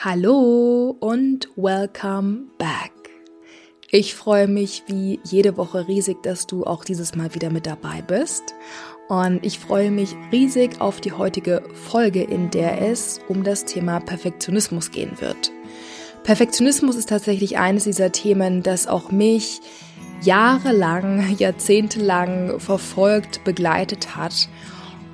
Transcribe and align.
Hallo 0.00 0.96
und 1.00 1.48
welcome 1.56 2.42
back. 2.56 2.92
Ich 3.90 4.14
freue 4.14 4.46
mich 4.46 4.84
wie 4.86 5.18
jede 5.24 5.56
Woche 5.56 5.88
riesig, 5.88 6.22
dass 6.22 6.46
du 6.46 6.62
auch 6.62 6.84
dieses 6.84 7.16
Mal 7.16 7.34
wieder 7.34 7.50
mit 7.50 7.66
dabei 7.66 8.02
bist. 8.02 8.54
Und 9.08 9.44
ich 9.44 9.58
freue 9.58 9.90
mich 9.90 10.14
riesig 10.30 10.80
auf 10.80 11.00
die 11.00 11.10
heutige 11.10 11.64
Folge, 11.74 12.22
in 12.22 12.48
der 12.50 12.80
es 12.80 13.18
um 13.26 13.42
das 13.42 13.64
Thema 13.64 13.98
Perfektionismus 13.98 14.92
gehen 14.92 15.20
wird. 15.20 15.50
Perfektionismus 16.22 16.94
ist 16.94 17.08
tatsächlich 17.08 17.58
eines 17.58 17.82
dieser 17.82 18.12
Themen, 18.12 18.62
das 18.62 18.86
auch 18.86 19.10
mich 19.10 19.60
jahrelang, 20.22 21.36
jahrzehntelang 21.38 22.60
verfolgt, 22.60 23.42
begleitet 23.42 24.14
hat 24.14 24.48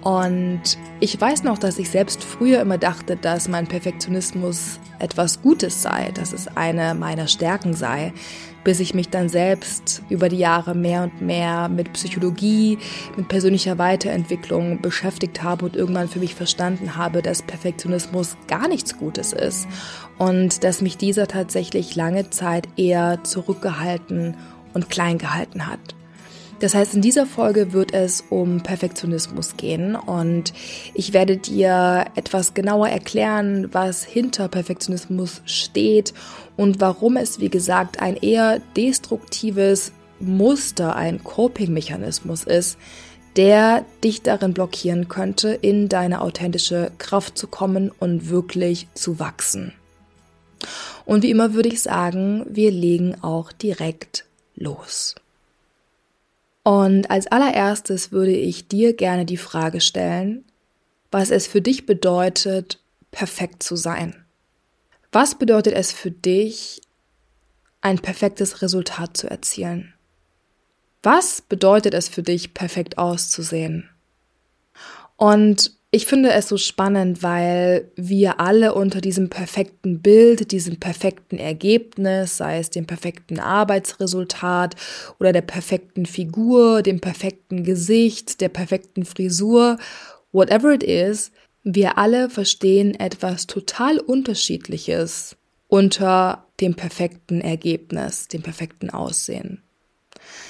und 0.04 0.60
ich 1.00 1.18
weiß 1.18 1.44
noch, 1.44 1.56
dass 1.56 1.78
ich 1.78 1.88
selbst 1.88 2.22
früher 2.22 2.60
immer 2.60 2.76
dachte, 2.76 3.16
dass 3.16 3.48
mein 3.48 3.66
Perfektionismus 3.66 4.78
etwas 4.98 5.40
Gutes 5.40 5.80
sei, 5.80 6.10
dass 6.12 6.34
es 6.34 6.46
eine 6.56 6.94
meiner 6.94 7.26
Stärken 7.26 7.72
sei, 7.72 8.12
bis 8.64 8.80
ich 8.80 8.92
mich 8.92 9.08
dann 9.08 9.30
selbst 9.30 10.02
über 10.10 10.28
die 10.28 10.36
Jahre 10.36 10.74
mehr 10.74 11.04
und 11.04 11.22
mehr 11.22 11.70
mit 11.70 11.94
Psychologie, 11.94 12.78
mit 13.16 13.28
persönlicher 13.28 13.78
Weiterentwicklung 13.78 14.82
beschäftigt 14.82 15.42
habe 15.42 15.64
und 15.64 15.74
irgendwann 15.74 16.08
für 16.08 16.18
mich 16.18 16.34
verstanden 16.34 16.96
habe, 16.96 17.22
dass 17.22 17.40
Perfektionismus 17.40 18.36
gar 18.46 18.68
nichts 18.68 18.98
Gutes 18.98 19.32
ist 19.32 19.66
und 20.18 20.64
dass 20.64 20.82
mich 20.82 20.98
dieser 20.98 21.28
tatsächlich 21.28 21.96
lange 21.96 22.28
Zeit 22.28 22.68
eher 22.76 23.24
zurückgehalten 23.24 24.36
und 24.74 24.90
klein 24.90 25.16
gehalten 25.16 25.66
hat. 25.66 25.94
Das 26.60 26.74
heißt, 26.74 26.94
in 26.94 27.02
dieser 27.02 27.26
Folge 27.26 27.72
wird 27.72 27.92
es 27.92 28.24
um 28.30 28.62
Perfektionismus 28.62 29.56
gehen 29.56 29.96
und 29.96 30.52
ich 30.94 31.12
werde 31.12 31.36
dir 31.36 32.06
etwas 32.14 32.54
genauer 32.54 32.88
erklären, 32.88 33.68
was 33.72 34.04
hinter 34.04 34.48
Perfektionismus 34.48 35.42
steht 35.44 36.14
und 36.56 36.80
warum 36.80 37.16
es, 37.16 37.40
wie 37.40 37.50
gesagt, 37.50 38.00
ein 38.00 38.16
eher 38.16 38.60
destruktives 38.76 39.92
Muster, 40.20 40.94
ein 40.96 41.22
Coping-Mechanismus 41.24 42.44
ist, 42.44 42.78
der 43.36 43.84
dich 44.02 44.22
darin 44.22 44.54
blockieren 44.54 45.08
könnte, 45.08 45.48
in 45.48 45.88
deine 45.88 46.20
authentische 46.20 46.92
Kraft 46.98 47.36
zu 47.36 47.48
kommen 47.48 47.90
und 47.98 48.30
wirklich 48.30 48.86
zu 48.94 49.18
wachsen. 49.18 49.72
Und 51.04 51.24
wie 51.24 51.30
immer 51.30 51.52
würde 51.52 51.68
ich 51.68 51.82
sagen, 51.82 52.46
wir 52.48 52.70
legen 52.70 53.16
auch 53.22 53.52
direkt 53.52 54.24
los. 54.54 55.16
Und 56.64 57.10
als 57.10 57.26
allererstes 57.26 58.10
würde 58.10 58.32
ich 58.32 58.68
dir 58.68 58.96
gerne 58.96 59.26
die 59.26 59.36
Frage 59.36 59.80
stellen, 59.80 60.44
was 61.10 61.30
es 61.30 61.46
für 61.46 61.60
dich 61.60 61.86
bedeutet, 61.86 62.80
perfekt 63.10 63.62
zu 63.62 63.76
sein. 63.76 64.24
Was 65.12 65.36
bedeutet 65.36 65.74
es 65.74 65.92
für 65.92 66.10
dich, 66.10 66.80
ein 67.82 67.98
perfektes 67.98 68.62
Resultat 68.62 69.16
zu 69.16 69.30
erzielen? 69.30 69.94
Was 71.02 71.42
bedeutet 71.42 71.92
es 71.92 72.08
für 72.08 72.22
dich, 72.22 72.54
perfekt 72.54 72.96
auszusehen? 72.96 73.90
Und 75.16 75.76
ich 75.94 76.06
finde 76.06 76.32
es 76.32 76.48
so 76.48 76.56
spannend, 76.56 77.22
weil 77.22 77.88
wir 77.94 78.40
alle 78.40 78.74
unter 78.74 79.00
diesem 79.00 79.30
perfekten 79.30 80.02
Bild, 80.02 80.50
diesem 80.50 80.80
perfekten 80.80 81.38
Ergebnis, 81.38 82.38
sei 82.38 82.58
es 82.58 82.70
dem 82.70 82.84
perfekten 82.84 83.38
Arbeitsresultat 83.38 84.74
oder 85.20 85.32
der 85.32 85.42
perfekten 85.42 86.04
Figur, 86.04 86.82
dem 86.82 87.00
perfekten 87.00 87.62
Gesicht, 87.62 88.40
der 88.40 88.48
perfekten 88.48 89.04
Frisur, 89.04 89.78
whatever 90.32 90.74
it 90.74 90.82
is, 90.82 91.30
wir 91.62 91.96
alle 91.96 92.28
verstehen 92.28 92.98
etwas 92.98 93.46
total 93.46 94.00
Unterschiedliches 94.00 95.36
unter 95.68 96.48
dem 96.60 96.74
perfekten 96.74 97.40
Ergebnis, 97.40 98.26
dem 98.26 98.42
perfekten 98.42 98.90
Aussehen. 98.90 99.62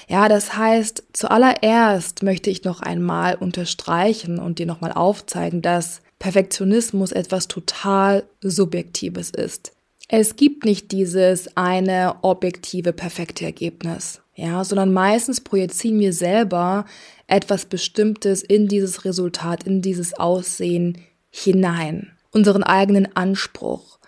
Ja, 0.09 0.29
das 0.29 0.57
heißt, 0.57 1.05
zuallererst 1.13 2.23
möchte 2.23 2.51
ich 2.51 2.65
noch 2.65 2.81
einmal 2.81 3.35
unterstreichen 3.35 4.39
und 4.39 4.59
dir 4.59 4.67
nochmal 4.67 4.93
aufzeigen, 4.93 5.63
dass 5.63 6.01
Perfektionismus 6.19 7.13
etwas 7.13 7.49
total 7.49 8.25
Subjektives 8.43 9.31
ist. 9.31 9.73
Es 10.09 10.37
gibt 10.37 10.65
nicht 10.65 10.93
dieses 10.93 11.57
eine 11.57 12.17
objektive 12.23 12.93
perfekte 12.93 13.45
Ergebnis, 13.45 14.21
ja, 14.35 14.63
sondern 14.65 14.93
meistens 14.93 15.41
projizieren 15.41 15.99
wir 15.99 16.13
selber 16.13 16.85
etwas 17.27 17.65
Bestimmtes 17.65 18.43
in 18.43 18.69
dieses 18.69 19.05
Resultat, 19.05 19.65
in 19.65 19.81
dieses 19.81 20.15
Aussehen 20.15 20.99
hinein, 21.31 22.13
unseren 22.33 22.63
eigenen 22.63 23.17
Anspruch. 23.17 23.99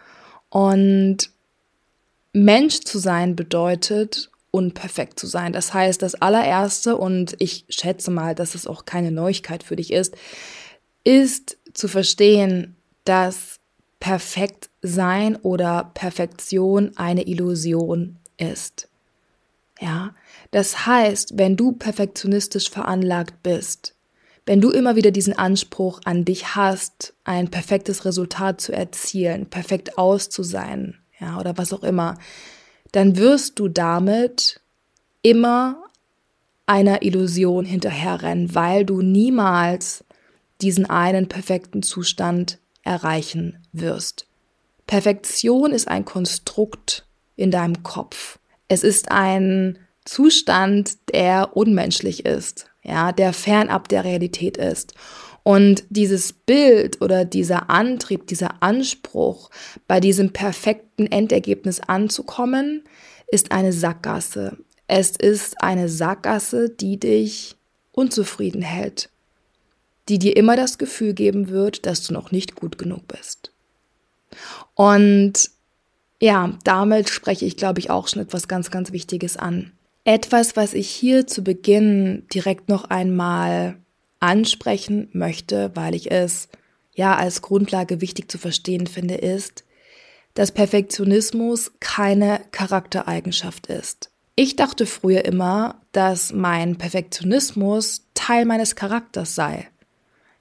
Und 0.51 1.31
Mensch 2.33 2.81
zu 2.81 2.99
sein 2.99 3.35
bedeutet, 3.35 4.31
unperfekt 4.51 5.21
zu 5.21 5.27
sein. 5.27 5.53
Das 5.53 5.75
heißt, 5.75 6.03
das 6.03 6.15
allererste, 6.15 6.97
und 6.97 7.37
ich 7.39 7.67
schätze 7.69 8.11
mal, 8.11 8.35
dass 8.35 8.55
es 8.55 8.67
auch 8.67 8.85
keine 8.85 9.11
Neuigkeit 9.11 9.63
für 9.63 9.77
dich 9.77 9.93
ist, 9.93 10.17
ist 11.05 11.59
zu 11.73 11.89
verstehen, 11.89 12.77
dass 13.05 13.61
perfekt 14.01 14.71
sein 14.83 15.37
oder 15.37 15.91
Perfektion 15.95 16.93
eine 16.97 17.27
Illusion 17.27 18.19
ist. 18.37 18.89
Ja, 19.81 20.15
das 20.53 20.87
heißt, 20.87 21.39
wenn 21.39 21.57
du 21.57 21.73
perfektionistisch 21.73 22.71
veranlagt 22.71 23.43
bist, 23.43 23.95
wenn 24.47 24.61
du 24.61 24.71
immer 24.71 24.97
wieder 24.97 25.11
diesen 25.11 25.37
Anspruch 25.37 26.01
an 26.05 26.25
dich 26.25 26.55
hast, 26.55 27.15
ein 27.25 27.51
perfektes 27.51 28.05
Resultat 28.05 28.61
zu 28.61 28.73
erzielen, 28.73 29.47
perfekt 29.47 29.99
auszusein, 29.99 30.99
ja, 31.21 31.39
oder 31.39 31.59
was 31.59 31.73
auch 31.73 31.83
immer, 31.83 32.17
dann 32.97 33.19
wirst 33.19 33.59
du 33.59 33.69
damit 33.69 34.63
immer 35.21 35.85
einer 36.65 37.03
Illusion 37.03 37.67
hinterherrennen, 37.67 38.55
weil 38.55 38.87
du 38.87 39.03
niemals 39.03 40.03
diesen 40.63 40.87
einen 40.87 41.29
perfekten 41.29 41.83
Zustand 41.83 42.59
erreichen 42.85 43.59
wirst. 43.71 44.27
Perfektion 44.87 45.73
ist 45.73 45.89
ein 45.89 46.07
Konstrukt 46.07 47.05
in 47.37 47.51
deinem 47.51 47.83
Kopf. 47.83 48.39
Es 48.67 48.83
ist 48.83 49.11
ein 49.11 49.79
Zustand, 50.07 50.97
der 51.13 51.55
unmenschlich 51.55 52.25
ist, 52.25 52.71
ja, 52.83 53.13
der 53.13 53.35
fernab 53.35 53.89
der 53.89 54.05
Realität 54.05 54.57
ist. 54.57 54.95
Und 55.47 55.85
dieses 55.91 56.33
Bild 56.33 57.01
oder 57.01 57.25
dieser 57.25 57.71
Antrieb, 57.71 58.27
dieser 58.27 58.65
Anspruch, 58.65 59.49
bei 59.87 60.01
diesem 60.01 60.33
perfekten 60.33 61.07
Endergebnis 61.07 61.79
anzukommen, 61.79 62.83
ist 63.29 63.53
eine 63.53 63.73
Sackgasse. 63.73 64.57
Es 64.89 65.13
ist 65.13 65.63
eine 65.63 65.89
Sackgasse, 65.89 66.69
die 66.69 66.99
dich 66.99 67.55
unzufrieden 67.93 68.61
hält, 68.61 69.09
die 70.09 70.19
dir 70.19 70.37
immer 70.37 70.57
das 70.57 70.79
Gefühl 70.79 71.15
geben 71.15 71.49
wird, 71.49 71.87
dass 71.87 72.03
du 72.03 72.13
noch 72.13 72.33
nicht 72.33 72.57
gut 72.57 72.77
genug 72.77 73.07
bist. 73.07 73.53
Und 74.75 75.53
ja, 76.21 76.59
damit 76.65 77.09
spreche 77.09 77.45
ich, 77.45 77.57
glaube 77.57 77.79
ich, 77.79 77.89
auch 77.89 78.09
schon 78.09 78.23
etwas 78.23 78.49
ganz, 78.49 78.73
ganz 78.73 78.91
Wichtiges 78.91 79.37
an. 79.37 79.71
Etwas, 80.03 80.57
was 80.57 80.75
ich 80.75 80.89
hier 80.89 81.29
zu 81.29 81.45
Beginn 81.45 82.27
direkt 82.35 82.69
noch 82.69 82.87
einmal 82.87 83.77
ansprechen 84.27 85.09
möchte, 85.13 85.71
weil 85.75 85.95
ich 85.95 86.11
es 86.11 86.49
ja 86.93 87.15
als 87.15 87.43
Grundlage 87.43 88.01
wichtig 88.01 88.31
zu 88.31 88.39
verstehen 88.39 88.89
finde, 88.89 89.15
ist, 89.15 89.65
dass 90.35 90.51
Perfektionismus 90.51 91.73
keine 91.79 92.41
Charaktereigenschaft 92.51 93.69
ist. 93.69 94.11
Ich 94.35 94.57
dachte 94.57 94.85
früher 94.85 95.25
immer, 95.25 95.81
dass 95.93 96.33
mein 96.33 96.77
Perfektionismus 96.77 98.03
Teil 98.15 98.45
meines 98.45 98.75
Charakters 98.75 99.35
sei. 99.35 99.69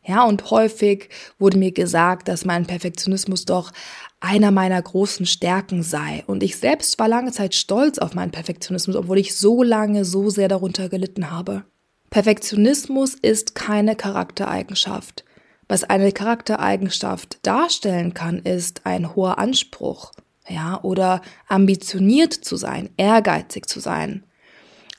Ja, 0.04 0.24
und 0.24 0.50
häufig 0.52 1.10
wurde 1.40 1.58
mir 1.58 1.72
gesagt, 1.72 2.28
dass 2.28 2.44
mein 2.44 2.66
Perfektionismus 2.66 3.46
doch 3.46 3.72
einer 4.20 4.52
meiner 4.52 4.82
großen 4.82 5.26
Stärken 5.26 5.84
sei. 5.84 6.24
Und 6.28 6.44
ich 6.44 6.58
selbst 6.58 7.00
war 7.00 7.08
lange 7.08 7.32
Zeit 7.32 7.56
stolz 7.56 8.00
auf 8.00 8.16
meinen 8.16 8.32
Perfektionismus, 8.32 8.96
obwohl 8.96 9.20
ich 9.20 9.36
so 9.36 9.64
lange 9.64 10.06
so 10.06 10.30
sehr 10.30 10.48
darunter 10.48 10.90
gelitten 10.90 11.32
habe. 11.32 11.64
Perfektionismus 12.10 13.16
ist 13.16 13.56
keine 13.56 13.96
Charaktereigenschaft. 13.96 15.26
Was 15.68 15.84
eine 15.84 16.12
Charaktereigenschaft 16.12 17.40
darstellen 17.42 18.14
kann, 18.14 18.40
ist 18.40 18.86
ein 18.86 19.16
hoher 19.16 19.40
Anspruch, 19.40 20.12
ja, 20.48 20.80
oder 20.84 21.22
ambitioniert 21.48 22.34
zu 22.34 22.56
sein, 22.56 22.90
ehrgeizig 22.98 23.66
zu 23.68 23.80
sein. 23.80 24.24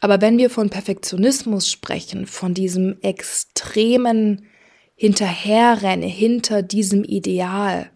Aber 0.01 0.21
wenn 0.21 0.39
wir 0.39 0.51
von 0.51 0.71
Perfektionismus 0.71 1.71
sprechen, 1.71 2.27
von 2.27 2.53
diesem 2.53 2.99
extremen 3.03 4.47
Hinterherrennen 4.95 6.09
hinter 6.09 6.63
diesem 6.63 7.05
Ideal, 7.05 7.91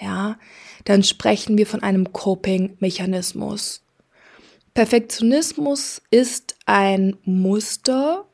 ja, 0.00 0.38
dann 0.84 1.02
sprechen 1.02 1.58
wir 1.58 1.66
von 1.66 1.82
einem 1.82 2.12
Coping-Mechanismus. 2.12 3.82
Perfektionismus 4.74 6.02
ist 6.10 6.56
ein 6.66 7.16
Muster, 7.24 8.26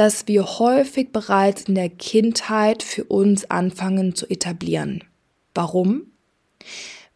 das 0.00 0.26
wir 0.26 0.44
häufig 0.58 1.12
bereits 1.12 1.62
in 1.62 1.74
der 1.74 1.90
Kindheit 1.90 2.82
für 2.82 3.04
uns 3.04 3.50
anfangen 3.50 4.14
zu 4.14 4.28
etablieren. 4.28 5.04
Warum? 5.54 6.10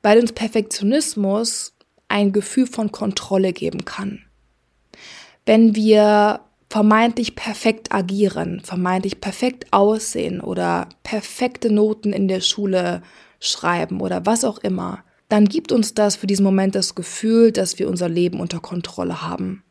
weil 0.05 0.21
uns 0.21 0.33
Perfektionismus 0.33 1.73
ein 2.09 2.33
Gefühl 2.33 2.67
von 2.67 2.93
Kontrolle 2.93 3.55
geben 3.55 3.87
kann. 3.87 4.21
Wenn 5.47 5.75
wir 5.75 6.41
vermeintlich 6.69 7.35
perfekt 7.35 7.93
agieren, 7.93 8.61
vermeintlich 8.61 9.23
perfekt 9.23 9.73
aussehen 9.73 10.43
oder 10.43 10.91
perfekte 11.03 11.73
Noten 11.73 12.13
in 12.13 12.29
der 12.29 12.43
Schule 12.43 13.03
schreiben 13.41 14.03
oder 14.03 14.27
was 14.27 14.45
auch 14.45 14.59
immer, 14.59 15.03
dann 15.31 15.47
gibt 15.47 15.73
uns 15.73 15.95
das 15.95 16.17
für 16.17 16.27
diesen 16.27 16.45
Moment 16.45 16.75
das 16.75 16.95
Gefühl, 16.95 17.51
dass 17.51 17.79
wir 17.79 17.89
unser 17.89 18.11
Leben 18.11 18.41
unter 18.41 18.61
Kontrolle 18.61 19.23
haben. 19.23 19.65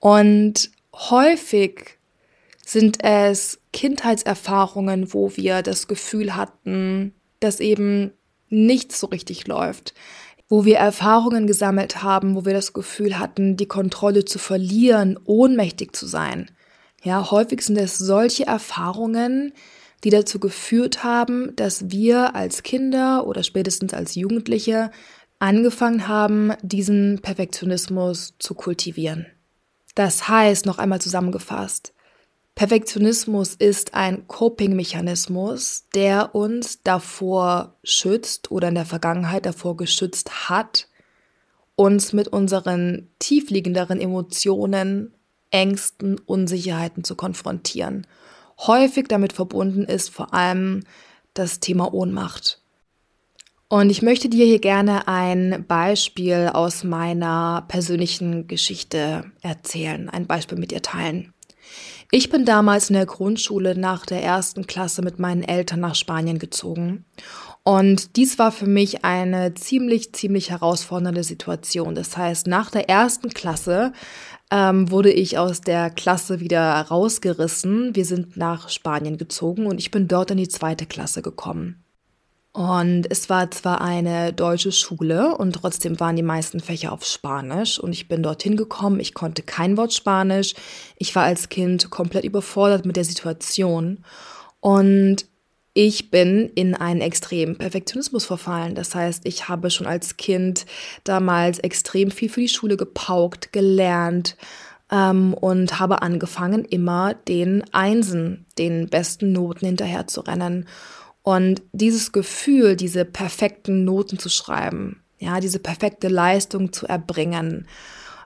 Und 0.00 0.72
häufig 0.94 1.98
sind 2.64 3.02
es 3.02 3.60
Kindheitserfahrungen, 3.72 5.12
wo 5.12 5.36
wir 5.36 5.62
das 5.62 5.88
Gefühl 5.88 6.36
hatten, 6.36 7.14
dass 7.40 7.60
eben 7.60 8.12
nichts 8.48 9.00
so 9.00 9.06
richtig 9.08 9.46
läuft, 9.46 9.94
wo 10.48 10.64
wir 10.64 10.76
Erfahrungen 10.76 11.46
gesammelt 11.46 12.02
haben, 12.02 12.34
wo 12.36 12.44
wir 12.44 12.52
das 12.52 12.72
Gefühl 12.72 13.18
hatten, 13.18 13.56
die 13.56 13.66
Kontrolle 13.66 14.24
zu 14.24 14.38
verlieren, 14.38 15.18
ohnmächtig 15.24 15.96
zu 15.96 16.06
sein. 16.06 16.50
Ja, 17.02 17.30
häufig 17.30 17.62
sind 17.62 17.78
es 17.78 17.98
solche 17.98 18.46
Erfahrungen, 18.46 19.52
die 20.04 20.10
dazu 20.10 20.38
geführt 20.38 21.04
haben, 21.04 21.54
dass 21.56 21.90
wir 21.90 22.34
als 22.34 22.62
Kinder 22.62 23.26
oder 23.26 23.42
spätestens 23.42 23.94
als 23.94 24.14
Jugendliche 24.14 24.90
angefangen 25.38 26.06
haben, 26.06 26.52
diesen 26.62 27.20
Perfektionismus 27.20 28.34
zu 28.38 28.54
kultivieren. 28.54 29.26
Das 29.94 30.28
heißt, 30.28 30.66
noch 30.66 30.78
einmal 30.78 31.00
zusammengefasst, 31.00 31.92
Perfektionismus 32.54 33.54
ist 33.54 33.94
ein 33.94 34.26
Coping-Mechanismus, 34.28 35.88
der 35.94 36.34
uns 36.34 36.82
davor 36.82 37.78
schützt 37.82 38.50
oder 38.50 38.68
in 38.68 38.74
der 38.74 38.84
Vergangenheit 38.84 39.46
davor 39.46 39.76
geschützt 39.76 40.50
hat, 40.50 40.88
uns 41.76 42.12
mit 42.12 42.28
unseren 42.28 43.08
tiefliegenderen 43.18 44.00
Emotionen, 44.00 45.14
Ängsten, 45.50 46.18
Unsicherheiten 46.18 47.04
zu 47.04 47.16
konfrontieren. 47.16 48.06
Häufig 48.58 49.08
damit 49.08 49.32
verbunden 49.32 49.84
ist 49.84 50.10
vor 50.10 50.34
allem 50.34 50.84
das 51.34 51.60
Thema 51.60 51.92
Ohnmacht. 51.92 52.61
Und 53.72 53.88
ich 53.88 54.02
möchte 54.02 54.28
dir 54.28 54.44
hier 54.44 54.58
gerne 54.58 55.08
ein 55.08 55.64
Beispiel 55.66 56.50
aus 56.52 56.84
meiner 56.84 57.64
persönlichen 57.68 58.46
Geschichte 58.46 59.24
erzählen, 59.40 60.10
ein 60.10 60.26
Beispiel 60.26 60.58
mit 60.58 60.72
dir 60.72 60.82
teilen. 60.82 61.32
Ich 62.10 62.28
bin 62.28 62.44
damals 62.44 62.90
in 62.90 62.96
der 62.96 63.06
Grundschule 63.06 63.74
nach 63.74 64.04
der 64.04 64.22
ersten 64.22 64.66
Klasse 64.66 65.00
mit 65.00 65.18
meinen 65.18 65.42
Eltern 65.42 65.80
nach 65.80 65.94
Spanien 65.94 66.38
gezogen. 66.38 67.06
Und 67.62 68.16
dies 68.16 68.38
war 68.38 68.52
für 68.52 68.66
mich 68.66 69.06
eine 69.06 69.54
ziemlich, 69.54 70.12
ziemlich 70.12 70.50
herausfordernde 70.50 71.24
Situation. 71.24 71.94
Das 71.94 72.14
heißt, 72.14 72.48
nach 72.48 72.70
der 72.70 72.90
ersten 72.90 73.30
Klasse 73.30 73.94
ähm, 74.50 74.90
wurde 74.90 75.10
ich 75.10 75.38
aus 75.38 75.62
der 75.62 75.88
Klasse 75.88 76.40
wieder 76.40 76.78
rausgerissen. 76.78 77.96
Wir 77.96 78.04
sind 78.04 78.36
nach 78.36 78.68
Spanien 78.68 79.16
gezogen 79.16 79.64
und 79.64 79.78
ich 79.78 79.90
bin 79.90 80.08
dort 80.08 80.30
in 80.30 80.36
die 80.36 80.48
zweite 80.48 80.84
Klasse 80.84 81.22
gekommen. 81.22 81.81
Und 82.52 83.10
es 83.10 83.30
war 83.30 83.50
zwar 83.50 83.80
eine 83.80 84.34
deutsche 84.34 84.72
Schule 84.72 85.36
und 85.38 85.54
trotzdem 85.54 85.98
waren 86.00 86.16
die 86.16 86.22
meisten 86.22 86.60
Fächer 86.60 86.92
auf 86.92 87.04
Spanisch 87.06 87.78
und 87.78 87.92
ich 87.92 88.08
bin 88.08 88.22
dorthin 88.22 88.58
gekommen, 88.58 89.00
ich 89.00 89.14
konnte 89.14 89.42
kein 89.42 89.78
Wort 89.78 89.94
Spanisch, 89.94 90.52
ich 90.98 91.14
war 91.14 91.22
als 91.22 91.48
Kind 91.48 91.88
komplett 91.88 92.24
überfordert 92.24 92.84
mit 92.84 92.96
der 92.96 93.04
Situation 93.04 94.04
und 94.60 95.24
ich 95.72 96.10
bin 96.10 96.50
in 96.54 96.74
einen 96.74 97.00
extremen 97.00 97.56
Perfektionismus 97.56 98.26
verfallen. 98.26 98.74
Das 98.74 98.94
heißt, 98.94 99.26
ich 99.26 99.48
habe 99.48 99.70
schon 99.70 99.86
als 99.86 100.18
Kind 100.18 100.66
damals 101.04 101.58
extrem 101.58 102.10
viel 102.10 102.28
für 102.28 102.40
die 102.40 102.48
Schule 102.48 102.76
gepaukt, 102.76 103.54
gelernt 103.54 104.36
ähm, 104.90 105.32
und 105.32 105.80
habe 105.80 106.02
angefangen, 106.02 106.66
immer 106.66 107.14
den 107.14 107.64
Einsen, 107.72 108.44
den 108.58 108.88
besten 108.90 109.32
Noten 109.32 109.64
hinterher 109.64 110.06
zu 110.06 110.20
rennen. 110.20 110.66
Und 111.22 111.62
dieses 111.72 112.12
Gefühl, 112.12 112.76
diese 112.76 113.04
perfekten 113.04 113.84
Noten 113.84 114.18
zu 114.18 114.28
schreiben, 114.28 115.02
ja, 115.18 115.38
diese 115.38 115.60
perfekte 115.60 116.08
Leistung 116.08 116.72
zu 116.72 116.86
erbringen, 116.86 117.68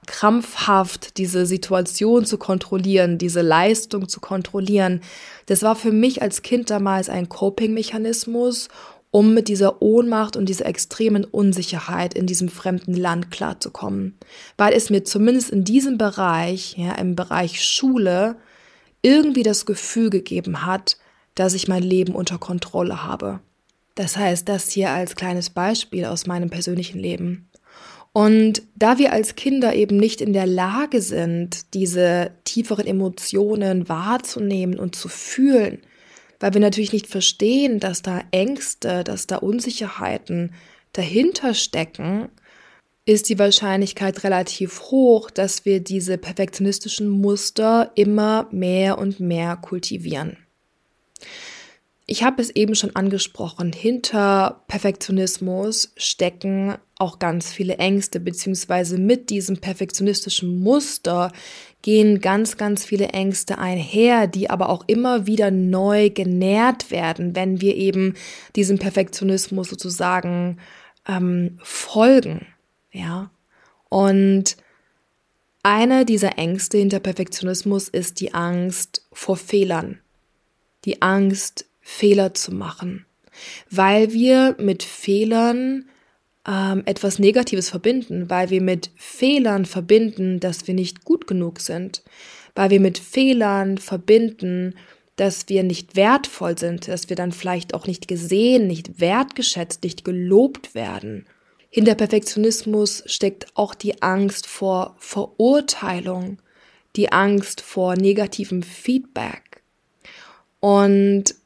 krampfhaft 0.06 1.18
diese 1.18 1.44
Situation 1.46 2.24
zu 2.24 2.38
kontrollieren, 2.38 3.18
diese 3.18 3.42
Leistung 3.42 4.08
zu 4.08 4.20
kontrollieren, 4.20 5.02
das 5.46 5.62
war 5.62 5.76
für 5.76 5.92
mich 5.92 6.22
als 6.22 6.42
Kind 6.42 6.70
damals 6.70 7.08
ein 7.08 7.28
Coping-Mechanismus, 7.28 8.68
um 9.10 9.34
mit 9.34 9.48
dieser 9.48 9.82
Ohnmacht 9.82 10.36
und 10.36 10.48
dieser 10.48 10.66
extremen 10.66 11.24
Unsicherheit 11.24 12.14
in 12.14 12.26
diesem 12.26 12.48
fremden 12.48 12.94
Land 12.94 13.30
klarzukommen. 13.30 14.18
Weil 14.56 14.74
es 14.74 14.90
mir 14.90 15.04
zumindest 15.04 15.50
in 15.50 15.64
diesem 15.64 15.98
Bereich, 15.98 16.76
ja, 16.76 16.92
im 16.92 17.16
Bereich 17.16 17.64
Schule, 17.64 18.36
irgendwie 19.02 19.42
das 19.42 19.66
Gefühl 19.66 20.10
gegeben 20.10 20.66
hat, 20.66 20.98
dass 21.36 21.54
ich 21.54 21.68
mein 21.68 21.84
Leben 21.84 22.14
unter 22.16 22.38
Kontrolle 22.38 23.04
habe. 23.04 23.38
Das 23.94 24.16
heißt, 24.16 24.48
das 24.48 24.70
hier 24.70 24.90
als 24.90 25.14
kleines 25.14 25.50
Beispiel 25.50 26.04
aus 26.04 26.26
meinem 26.26 26.50
persönlichen 26.50 26.98
Leben. 26.98 27.48
Und 28.12 28.62
da 28.74 28.98
wir 28.98 29.12
als 29.12 29.36
Kinder 29.36 29.74
eben 29.74 29.98
nicht 29.98 30.20
in 30.20 30.32
der 30.32 30.46
Lage 30.46 31.02
sind, 31.02 31.74
diese 31.74 32.30
tieferen 32.44 32.86
Emotionen 32.86 33.88
wahrzunehmen 33.88 34.78
und 34.78 34.96
zu 34.96 35.08
fühlen, 35.08 35.78
weil 36.40 36.54
wir 36.54 36.60
natürlich 36.60 36.92
nicht 36.92 37.08
verstehen, 37.08 37.78
dass 37.78 38.02
da 38.02 38.22
Ängste, 38.30 39.04
dass 39.04 39.26
da 39.26 39.36
Unsicherheiten 39.36 40.52
dahinter 40.92 41.54
stecken, 41.54 42.28
ist 43.04 43.28
die 43.28 43.38
Wahrscheinlichkeit 43.38 44.24
relativ 44.24 44.82
hoch, 44.90 45.30
dass 45.30 45.64
wir 45.64 45.80
diese 45.80 46.18
perfektionistischen 46.18 47.08
Muster 47.08 47.92
immer 47.94 48.48
mehr 48.50 48.98
und 48.98 49.20
mehr 49.20 49.56
kultivieren. 49.56 50.38
Ich 52.08 52.22
habe 52.22 52.40
es 52.40 52.50
eben 52.50 52.76
schon 52.76 52.94
angesprochen, 52.94 53.72
hinter 53.72 54.62
Perfektionismus 54.68 55.92
stecken 55.96 56.76
auch 56.98 57.18
ganz 57.18 57.52
viele 57.52 57.78
Ängste, 57.78 58.20
beziehungsweise 58.20 58.96
mit 58.96 59.28
diesem 59.28 59.58
perfektionistischen 59.58 60.60
Muster 60.60 61.32
gehen 61.82 62.20
ganz, 62.20 62.56
ganz 62.56 62.84
viele 62.84 63.08
Ängste 63.08 63.58
einher, 63.58 64.28
die 64.28 64.48
aber 64.50 64.68
auch 64.68 64.84
immer 64.86 65.26
wieder 65.26 65.50
neu 65.50 66.10
genährt 66.10 66.92
werden, 66.92 67.34
wenn 67.34 67.60
wir 67.60 67.74
eben 67.74 68.14
diesem 68.54 68.78
Perfektionismus 68.78 69.68
sozusagen 69.68 70.58
ähm, 71.08 71.58
folgen. 71.62 72.46
Ja. 72.92 73.30
Und 73.88 74.56
eine 75.64 76.04
dieser 76.04 76.38
Ängste 76.38 76.78
hinter 76.78 77.00
Perfektionismus 77.00 77.88
ist 77.88 78.20
die 78.20 78.32
Angst 78.32 79.04
vor 79.12 79.36
Fehlern 79.36 79.98
die 80.86 81.02
Angst, 81.02 81.66
Fehler 81.80 82.34
zu 82.34 82.52
machen, 82.52 83.04
weil 83.70 84.12
wir 84.12 84.56
mit 84.58 84.82
Fehlern 84.82 85.84
ähm, 86.46 86.82
etwas 86.86 87.18
Negatives 87.18 87.70
verbinden, 87.70 88.30
weil 88.30 88.50
wir 88.50 88.62
mit 88.62 88.90
Fehlern 88.96 89.66
verbinden, 89.66 90.40
dass 90.40 90.66
wir 90.66 90.74
nicht 90.74 91.04
gut 91.04 91.26
genug 91.26 91.60
sind, 91.60 92.02
weil 92.54 92.70
wir 92.70 92.80
mit 92.80 92.98
Fehlern 92.98 93.78
verbinden, 93.78 94.74
dass 95.16 95.48
wir 95.48 95.62
nicht 95.62 95.96
wertvoll 95.96 96.58
sind, 96.58 96.88
dass 96.88 97.08
wir 97.08 97.16
dann 97.16 97.32
vielleicht 97.32 97.74
auch 97.74 97.86
nicht 97.86 98.06
gesehen, 98.06 98.66
nicht 98.66 99.00
wertgeschätzt, 99.00 99.82
nicht 99.82 100.04
gelobt 100.04 100.74
werden. 100.74 101.26
Hinter 101.70 101.94
Perfektionismus 101.94 103.02
steckt 103.06 103.46
auch 103.54 103.74
die 103.74 104.02
Angst 104.02 104.46
vor 104.46 104.96
Verurteilung, 104.98 106.38
die 106.96 107.12
Angst 107.12 107.60
vor 107.60 107.96
negativem 107.96 108.62
Feedback, 108.62 109.42
und 110.66 111.36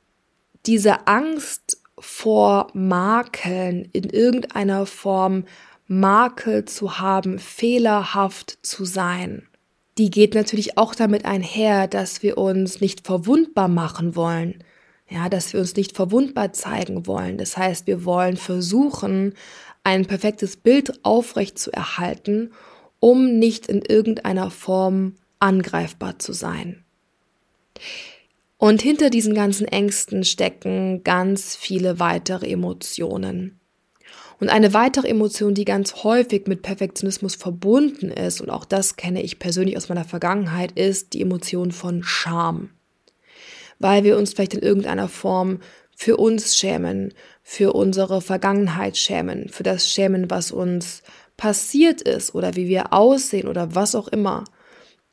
diese 0.64 1.06
Angst 1.06 1.82
vor 1.98 2.68
Makeln 2.72 3.86
in 3.92 4.04
irgendeiner 4.04 4.86
Form 4.86 5.44
Makel 5.86 6.64
zu 6.64 7.00
haben, 7.00 7.38
fehlerhaft 7.38 8.60
zu 8.62 8.86
sein, 8.86 9.46
die 9.98 10.08
geht 10.08 10.34
natürlich 10.34 10.78
auch 10.78 10.94
damit 10.94 11.26
einher, 11.26 11.86
dass 11.86 12.22
wir 12.22 12.38
uns 12.38 12.80
nicht 12.80 13.06
verwundbar 13.06 13.68
machen 13.68 14.16
wollen. 14.16 14.64
Ja, 15.06 15.28
dass 15.28 15.52
wir 15.52 15.60
uns 15.60 15.76
nicht 15.76 15.94
verwundbar 15.94 16.54
zeigen 16.54 17.06
wollen. 17.06 17.36
Das 17.36 17.58
heißt, 17.58 17.86
wir 17.86 18.06
wollen 18.06 18.38
versuchen, 18.38 19.34
ein 19.84 20.06
perfektes 20.06 20.56
Bild 20.56 21.04
aufrecht 21.04 21.58
zu 21.58 21.70
erhalten, 21.70 22.52
um 23.00 23.38
nicht 23.38 23.66
in 23.66 23.82
irgendeiner 23.82 24.50
Form 24.50 25.16
angreifbar 25.40 26.18
zu 26.18 26.32
sein. 26.32 26.84
Und 28.60 28.82
hinter 28.82 29.08
diesen 29.08 29.34
ganzen 29.34 29.66
Ängsten 29.66 30.22
stecken 30.22 31.02
ganz 31.02 31.56
viele 31.56 31.98
weitere 31.98 32.46
Emotionen. 32.46 33.58
Und 34.38 34.50
eine 34.50 34.74
weitere 34.74 35.08
Emotion, 35.08 35.54
die 35.54 35.64
ganz 35.64 36.04
häufig 36.04 36.46
mit 36.46 36.60
Perfektionismus 36.60 37.36
verbunden 37.36 38.10
ist, 38.10 38.42
und 38.42 38.50
auch 38.50 38.66
das 38.66 38.96
kenne 38.96 39.22
ich 39.22 39.38
persönlich 39.38 39.78
aus 39.78 39.88
meiner 39.88 40.04
Vergangenheit, 40.04 40.72
ist 40.72 41.14
die 41.14 41.22
Emotion 41.22 41.72
von 41.72 42.02
Scham. 42.02 42.68
Weil 43.78 44.04
wir 44.04 44.18
uns 44.18 44.34
vielleicht 44.34 44.52
in 44.52 44.60
irgendeiner 44.60 45.08
Form 45.08 45.60
für 45.96 46.18
uns 46.18 46.58
schämen, 46.58 47.14
für 47.42 47.72
unsere 47.72 48.20
Vergangenheit 48.20 48.98
schämen, 48.98 49.48
für 49.48 49.62
das 49.62 49.90
Schämen, 49.90 50.28
was 50.28 50.52
uns 50.52 51.02
passiert 51.38 52.02
ist 52.02 52.34
oder 52.34 52.56
wie 52.56 52.68
wir 52.68 52.92
aussehen 52.92 53.48
oder 53.48 53.74
was 53.74 53.94
auch 53.94 54.08
immer. 54.08 54.44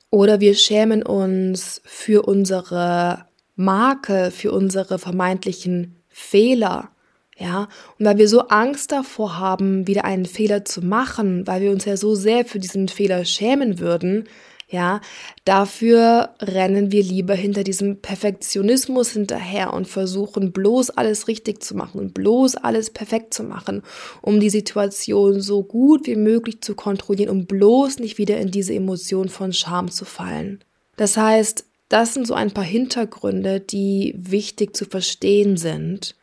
Oder 0.09 0.41
wir 0.41 0.53
schämen 0.53 1.01
uns 1.01 1.81
für 1.85 2.23
unsere 2.23 3.26
Marke, 3.57 4.31
für 4.31 4.51
unsere 4.51 4.99
vermeintlichen 4.99 5.97
Fehler. 6.07 6.91
Ja, 7.37 7.67
und 7.99 8.05
weil 8.05 8.17
wir 8.17 8.29
so 8.29 8.47
Angst 8.47 8.91
davor 8.91 9.37
haben, 9.37 9.85
wieder 9.85 10.05
einen 10.05 10.25
Fehler 10.25 10.65
zu 10.65 10.81
machen, 10.81 11.45
weil 11.45 11.61
wir 11.61 11.71
uns 11.71 11.85
ja 11.85 11.97
so 11.97 12.15
sehr 12.15 12.45
für 12.45 12.59
diesen 12.59 12.87
Fehler 12.87 13.25
schämen 13.25 13.79
würden, 13.79 14.27
ja, 14.69 14.99
dafür 15.45 16.31
rennen 16.41 16.91
wir 16.91 17.01
lieber 17.01 17.35
hinter 17.35 17.63
diesem 17.63 18.01
Perfektionismus 18.01 19.11
hinterher 19.11 19.71
und 19.73 19.87
versuchen 19.87 20.51
bloß 20.51 20.89
alles 20.89 21.29
richtig 21.29 21.63
zu 21.63 21.73
machen 21.73 21.99
und 21.99 22.13
bloß 22.13 22.57
alles 22.57 22.89
perfekt 22.89 23.33
zu 23.33 23.43
machen, 23.43 23.81
um 24.21 24.41
die 24.41 24.49
Situation 24.49 25.39
so 25.39 25.63
gut 25.63 26.05
wie 26.05 26.17
möglich 26.17 26.59
zu 26.59 26.75
kontrollieren, 26.75 27.29
um 27.29 27.45
bloß 27.45 27.99
nicht 27.99 28.17
wieder 28.17 28.39
in 28.39 28.51
diese 28.51 28.73
Emotion 28.73 29.29
von 29.29 29.53
Scham 29.53 29.89
zu 29.89 30.03
fallen. 30.03 30.59
Das 30.97 31.15
heißt, 31.15 31.63
das 31.89 32.13
sind 32.13 32.27
so 32.27 32.33
ein 32.33 32.51
paar 32.51 32.63
Hintergründe, 32.63 33.59
die 33.59 34.13
wichtig 34.17 34.75
zu 34.75 34.85
verstehen 34.85 35.57
sind. 35.57 36.15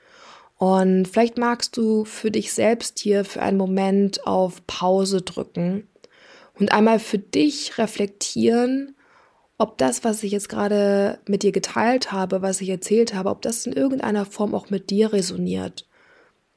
Und 0.56 1.08
vielleicht 1.08 1.38
magst 1.38 1.76
du 1.76 2.04
für 2.04 2.30
dich 2.30 2.52
selbst 2.52 2.98
hier 2.98 3.24
für 3.24 3.42
einen 3.42 3.58
Moment 3.58 4.26
auf 4.26 4.66
Pause 4.66 5.22
drücken 5.22 5.88
und 6.58 6.72
einmal 6.72 6.98
für 6.98 7.18
dich 7.18 7.78
reflektieren, 7.78 8.94
ob 9.58 9.78
das, 9.78 10.04
was 10.04 10.22
ich 10.22 10.32
jetzt 10.32 10.48
gerade 10.48 11.18
mit 11.26 11.42
dir 11.42 11.52
geteilt 11.52 12.12
habe, 12.12 12.42
was 12.42 12.60
ich 12.60 12.68
erzählt 12.68 13.14
habe, 13.14 13.30
ob 13.30 13.42
das 13.42 13.66
in 13.66 13.72
irgendeiner 13.72 14.26
Form 14.26 14.54
auch 14.54 14.70
mit 14.70 14.90
dir 14.90 15.12
resoniert. 15.12 15.86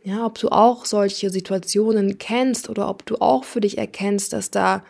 Ja, 0.04 0.26
ob 0.26 0.40
du 0.40 0.50
auch 0.50 0.86
solche 0.86 1.30
Situationen 1.30 2.18
kennst 2.18 2.70
oder 2.70 2.90
ob 2.90 3.06
du 3.06 3.18
auch 3.18 3.44
für 3.44 3.62
dich 3.62 3.78
erkennst, 3.78 4.34
dass 4.34 4.52
da 4.52 4.84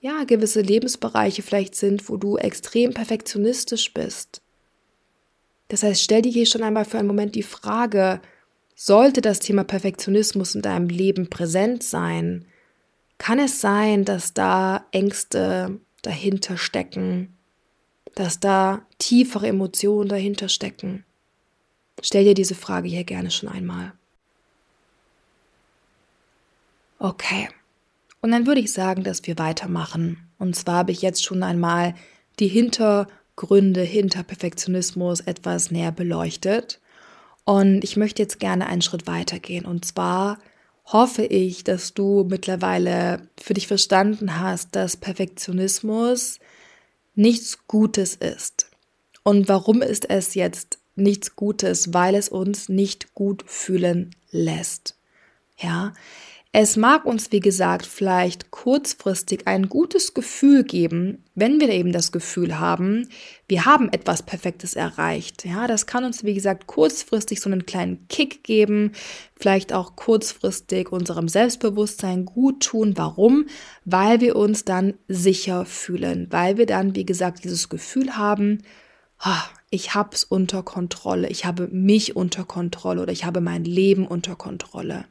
ja 0.00 0.24
gewisse 0.24 0.60
Lebensbereiche 0.60 1.42
vielleicht 1.42 1.74
sind, 1.74 2.08
wo 2.08 2.16
du 2.16 2.36
extrem 2.36 2.94
perfektionistisch 2.94 3.92
bist. 3.92 4.42
Das 5.68 5.82
heißt, 5.82 6.02
stell 6.02 6.22
dir 6.22 6.32
hier 6.32 6.46
schon 6.46 6.62
einmal 6.62 6.84
für 6.84 6.98
einen 6.98 7.08
Moment 7.08 7.34
die 7.34 7.42
Frage, 7.42 8.20
sollte 8.74 9.20
das 9.20 9.40
Thema 9.40 9.64
Perfektionismus 9.64 10.54
in 10.54 10.62
deinem 10.62 10.88
Leben 10.88 11.28
präsent 11.28 11.82
sein, 11.82 12.44
kann 13.18 13.38
es 13.38 13.60
sein, 13.60 14.04
dass 14.04 14.34
da 14.34 14.86
Ängste 14.92 15.80
dahinter 16.02 16.58
stecken, 16.58 17.34
dass 18.14 18.38
da 18.38 18.86
tiefere 18.98 19.48
Emotionen 19.48 20.08
dahinter 20.08 20.48
stecken? 20.48 21.04
Stell 22.02 22.24
dir 22.24 22.34
diese 22.34 22.54
Frage 22.54 22.88
hier 22.88 23.04
gerne 23.04 23.30
schon 23.30 23.48
einmal. 23.48 23.92
Okay. 26.98 27.48
Und 28.26 28.32
dann 28.32 28.48
würde 28.48 28.60
ich 28.60 28.72
sagen, 28.72 29.04
dass 29.04 29.24
wir 29.24 29.38
weitermachen. 29.38 30.28
Und 30.36 30.56
zwar 30.56 30.78
habe 30.78 30.90
ich 30.90 31.00
jetzt 31.00 31.24
schon 31.24 31.44
einmal 31.44 31.94
die 32.40 32.48
Hintergründe 32.48 33.82
hinter 33.82 34.24
Perfektionismus 34.24 35.20
etwas 35.20 35.70
näher 35.70 35.92
beleuchtet. 35.92 36.80
Und 37.44 37.84
ich 37.84 37.96
möchte 37.96 38.20
jetzt 38.20 38.40
gerne 38.40 38.66
einen 38.66 38.82
Schritt 38.82 39.06
weitergehen. 39.06 39.64
Und 39.64 39.84
zwar 39.84 40.40
hoffe 40.86 41.24
ich, 41.24 41.62
dass 41.62 41.94
du 41.94 42.26
mittlerweile 42.28 43.28
für 43.40 43.54
dich 43.54 43.68
verstanden 43.68 44.40
hast, 44.40 44.74
dass 44.74 44.96
Perfektionismus 44.96 46.40
nichts 47.14 47.68
Gutes 47.68 48.16
ist. 48.16 48.72
Und 49.22 49.48
warum 49.48 49.82
ist 49.82 50.10
es 50.10 50.34
jetzt 50.34 50.80
nichts 50.96 51.36
Gutes? 51.36 51.94
Weil 51.94 52.16
es 52.16 52.28
uns 52.28 52.68
nicht 52.68 53.14
gut 53.14 53.44
fühlen 53.46 54.10
lässt. 54.32 54.96
Ja, 55.58 55.94
es 56.58 56.78
mag 56.78 57.04
uns, 57.04 57.32
wie 57.32 57.40
gesagt, 57.40 57.84
vielleicht 57.84 58.50
kurzfristig 58.50 59.46
ein 59.46 59.68
gutes 59.68 60.14
Gefühl 60.14 60.64
geben, 60.64 61.22
wenn 61.34 61.60
wir 61.60 61.68
eben 61.68 61.92
das 61.92 62.12
Gefühl 62.12 62.58
haben, 62.58 63.10
wir 63.46 63.66
haben 63.66 63.92
etwas 63.92 64.22
Perfektes 64.22 64.72
erreicht. 64.72 65.44
Ja, 65.44 65.66
das 65.66 65.84
kann 65.84 66.06
uns, 66.06 66.24
wie 66.24 66.32
gesagt, 66.32 66.66
kurzfristig 66.66 67.42
so 67.42 67.50
einen 67.50 67.66
kleinen 67.66 68.08
Kick 68.08 68.42
geben, 68.42 68.92
vielleicht 69.38 69.74
auch 69.74 69.96
kurzfristig 69.96 70.92
unserem 70.92 71.28
Selbstbewusstsein 71.28 72.24
gut 72.24 72.62
tun. 72.62 72.94
Warum? 72.96 73.44
Weil 73.84 74.22
wir 74.22 74.34
uns 74.34 74.64
dann 74.64 74.94
sicher 75.08 75.66
fühlen, 75.66 76.26
weil 76.30 76.56
wir 76.56 76.64
dann, 76.64 76.96
wie 76.96 77.04
gesagt, 77.04 77.44
dieses 77.44 77.68
Gefühl 77.68 78.16
haben, 78.16 78.62
ah, 79.18 79.42
ich 79.68 79.94
habe 79.94 80.14
es 80.14 80.24
unter 80.24 80.62
Kontrolle, 80.62 81.28
ich 81.28 81.44
habe 81.44 81.68
mich 81.68 82.16
unter 82.16 82.44
Kontrolle 82.44 83.02
oder 83.02 83.12
ich 83.12 83.26
habe 83.26 83.42
mein 83.42 83.64
Leben 83.64 84.06
unter 84.06 84.36
Kontrolle 84.36 85.04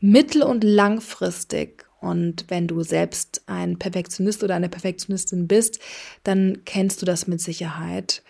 mittel- 0.00 0.42
und 0.42 0.64
langfristig. 0.64 1.86
Und 2.00 2.44
wenn 2.48 2.66
du 2.66 2.82
selbst 2.82 3.42
ein 3.46 3.78
Perfektionist 3.78 4.44
oder 4.44 4.54
eine 4.54 4.68
Perfektionistin 4.68 5.48
bist, 5.48 5.80
dann 6.24 6.62
kennst 6.64 7.02
du 7.02 7.06
das 7.06 7.26
mit 7.26 7.40
Sicherheit, 7.40 8.22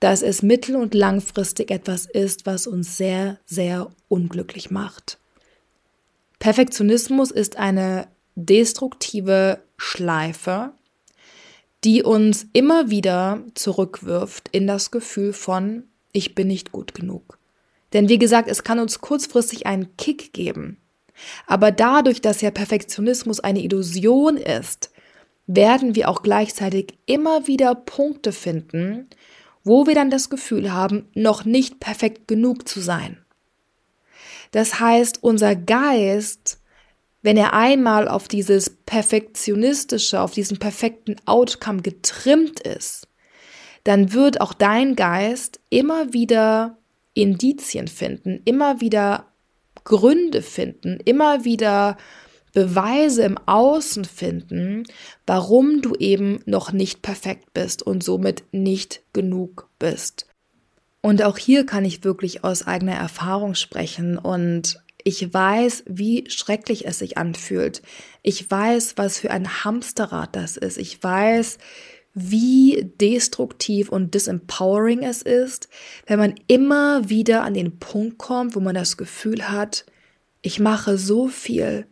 dass 0.00 0.22
es 0.22 0.42
mittel- 0.42 0.76
und 0.76 0.94
langfristig 0.94 1.70
etwas 1.70 2.06
ist, 2.06 2.46
was 2.46 2.66
uns 2.66 2.96
sehr, 2.96 3.38
sehr 3.46 3.90
unglücklich 4.08 4.70
macht. 4.70 5.18
Perfektionismus 6.38 7.30
ist 7.30 7.56
eine 7.56 8.08
destruktive 8.34 9.62
Schleife, 9.78 10.72
die 11.84 12.02
uns 12.02 12.46
immer 12.52 12.90
wieder 12.90 13.42
zurückwirft 13.54 14.48
in 14.52 14.66
das 14.66 14.90
Gefühl 14.90 15.32
von, 15.32 15.84
ich 16.12 16.34
bin 16.34 16.48
nicht 16.48 16.72
gut 16.72 16.94
genug. 16.94 17.38
Denn 17.92 18.08
wie 18.08 18.18
gesagt, 18.18 18.48
es 18.48 18.64
kann 18.64 18.78
uns 18.78 19.00
kurzfristig 19.00 19.66
einen 19.66 19.96
Kick 19.96 20.32
geben. 20.32 20.78
Aber 21.46 21.70
dadurch, 21.70 22.20
dass 22.20 22.40
ja 22.40 22.50
Perfektionismus 22.50 23.40
eine 23.40 23.62
Illusion 23.62 24.36
ist, 24.36 24.90
werden 25.46 25.94
wir 25.94 26.08
auch 26.08 26.22
gleichzeitig 26.22 26.98
immer 27.06 27.46
wieder 27.46 27.74
Punkte 27.74 28.32
finden, 28.32 29.08
wo 29.64 29.86
wir 29.86 29.94
dann 29.94 30.10
das 30.10 30.30
Gefühl 30.30 30.72
haben, 30.72 31.08
noch 31.14 31.44
nicht 31.44 31.80
perfekt 31.80 32.28
genug 32.28 32.68
zu 32.68 32.80
sein. 32.80 33.18
Das 34.52 34.80
heißt, 34.80 35.22
unser 35.22 35.56
Geist, 35.56 36.60
wenn 37.22 37.36
er 37.36 37.52
einmal 37.52 38.08
auf 38.08 38.28
dieses 38.28 38.70
perfektionistische, 38.70 40.20
auf 40.20 40.32
diesen 40.32 40.58
perfekten 40.58 41.16
Outcome 41.26 41.82
getrimmt 41.82 42.60
ist, 42.60 43.08
dann 43.84 44.12
wird 44.12 44.40
auch 44.40 44.52
dein 44.52 44.96
Geist 44.96 45.60
immer 45.70 46.12
wieder 46.12 46.78
Indizien 47.14 47.88
finden, 47.88 48.42
immer 48.44 48.80
wieder 48.80 49.26
Gründe 49.86 50.42
finden, 50.42 50.98
immer 51.04 51.44
wieder 51.44 51.96
Beweise 52.52 53.22
im 53.22 53.38
Außen 53.46 54.04
finden, 54.04 54.84
warum 55.26 55.80
du 55.80 55.94
eben 55.94 56.40
noch 56.44 56.72
nicht 56.72 57.02
perfekt 57.02 57.54
bist 57.54 57.82
und 57.82 58.02
somit 58.02 58.44
nicht 58.52 59.02
genug 59.12 59.70
bist. 59.78 60.26
Und 61.02 61.22
auch 61.22 61.38
hier 61.38 61.64
kann 61.64 61.84
ich 61.84 62.04
wirklich 62.04 62.44
aus 62.44 62.66
eigener 62.66 62.96
Erfahrung 62.96 63.54
sprechen 63.54 64.18
und 64.18 64.82
ich 65.04 65.32
weiß, 65.32 65.84
wie 65.86 66.24
schrecklich 66.28 66.84
es 66.84 66.98
sich 66.98 67.16
anfühlt. 67.16 67.80
Ich 68.22 68.50
weiß, 68.50 68.94
was 68.96 69.20
für 69.20 69.30
ein 69.30 69.62
Hamsterrad 69.62 70.34
das 70.34 70.56
ist. 70.56 70.78
Ich 70.78 71.00
weiß, 71.00 71.58
wie 72.18 72.90
destruktiv 72.98 73.90
und 73.90 74.14
disempowering 74.14 75.02
es 75.02 75.20
ist, 75.20 75.68
wenn 76.06 76.18
man 76.18 76.34
immer 76.46 77.10
wieder 77.10 77.42
an 77.44 77.52
den 77.52 77.78
Punkt 77.78 78.16
kommt, 78.16 78.56
wo 78.56 78.60
man 78.60 78.74
das 78.74 78.96
Gefühl 78.96 79.50
hat, 79.50 79.84
ich 80.40 80.58
mache 80.58 80.96
so 80.96 81.28
viel, 81.28 81.86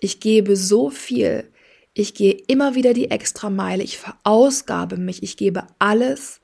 ich 0.00 0.18
gebe 0.18 0.56
so 0.56 0.90
viel, 0.90 1.48
ich 1.94 2.14
gehe 2.14 2.32
immer 2.48 2.74
wieder 2.74 2.92
die 2.92 3.12
Extrameile, 3.12 3.84
ich 3.84 3.98
verausgabe 3.98 4.96
mich, 4.96 5.22
ich 5.22 5.36
gebe 5.36 5.64
alles 5.78 6.40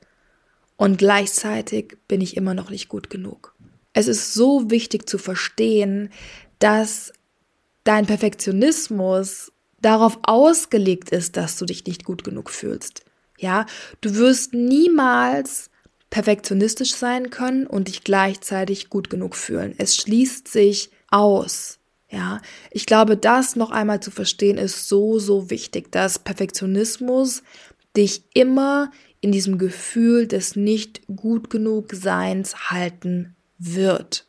und 0.77 0.99
gleichzeitig 0.99 1.97
bin 2.07 2.21
ich 2.21 2.37
immer 2.37 2.55
noch 2.55 2.71
nicht 2.71 2.89
gut 2.89 3.11
genug. 3.11 3.57
Es 3.93 4.07
ist 4.07 4.33
so 4.33 4.71
wichtig 4.71 5.09
zu 5.09 5.19
verstehen, 5.19 6.11
dass 6.61 7.13
dein 7.83 8.07
Perfektionismus 8.07 9.51
darauf 9.81 10.21
ausgelegt 10.23 11.11
ist, 11.11 11.37
dass 11.37 11.57
du 11.57 11.65
dich 11.65 11.85
nicht 11.85 12.05
gut 12.05 12.23
genug 12.23 12.49
fühlst. 12.51 13.04
Ja, 13.39 13.67
du 14.01 14.15
wirst 14.15 14.55
niemals 14.55 15.71
perfektionistisch 16.11 16.95
sein 16.95 17.31
können 17.31 17.67
und 17.67 17.89
dich 17.89 18.05
gleichzeitig 18.05 18.89
gut 18.89 19.11
genug 19.11 19.35
fühlen. 19.35 19.75
Es 19.79 19.97
schließt 19.97 20.47
sich 20.47 20.91
aus. 21.11 21.79
Ja, 22.09 22.41
ich 22.71 22.87
glaube, 22.87 23.17
das 23.17 23.57
noch 23.57 23.73
einmal 23.73 24.01
zu 24.01 24.13
verstehen 24.13 24.57
ist 24.57 24.89
so, 24.89 25.19
so 25.19 25.51
wichtig, 25.51 25.91
dass 25.91 26.21
Perfektionismus 26.21 27.43
dich 27.97 28.23
immer 28.35 28.93
in 29.21 29.33
diesem 29.33 29.59
Gefühl 29.59 30.29
des 30.29 30.55
nicht 30.55 31.03
gut 31.17 31.51
genug 31.51 31.93
Seins 31.93 32.71
halten 32.71 33.35
wird. 33.59 34.27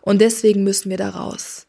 Und 0.00 0.20
deswegen 0.20 0.64
müssen 0.64 0.88
wir 0.88 0.96
da 0.96 1.10
raus. 1.10 1.65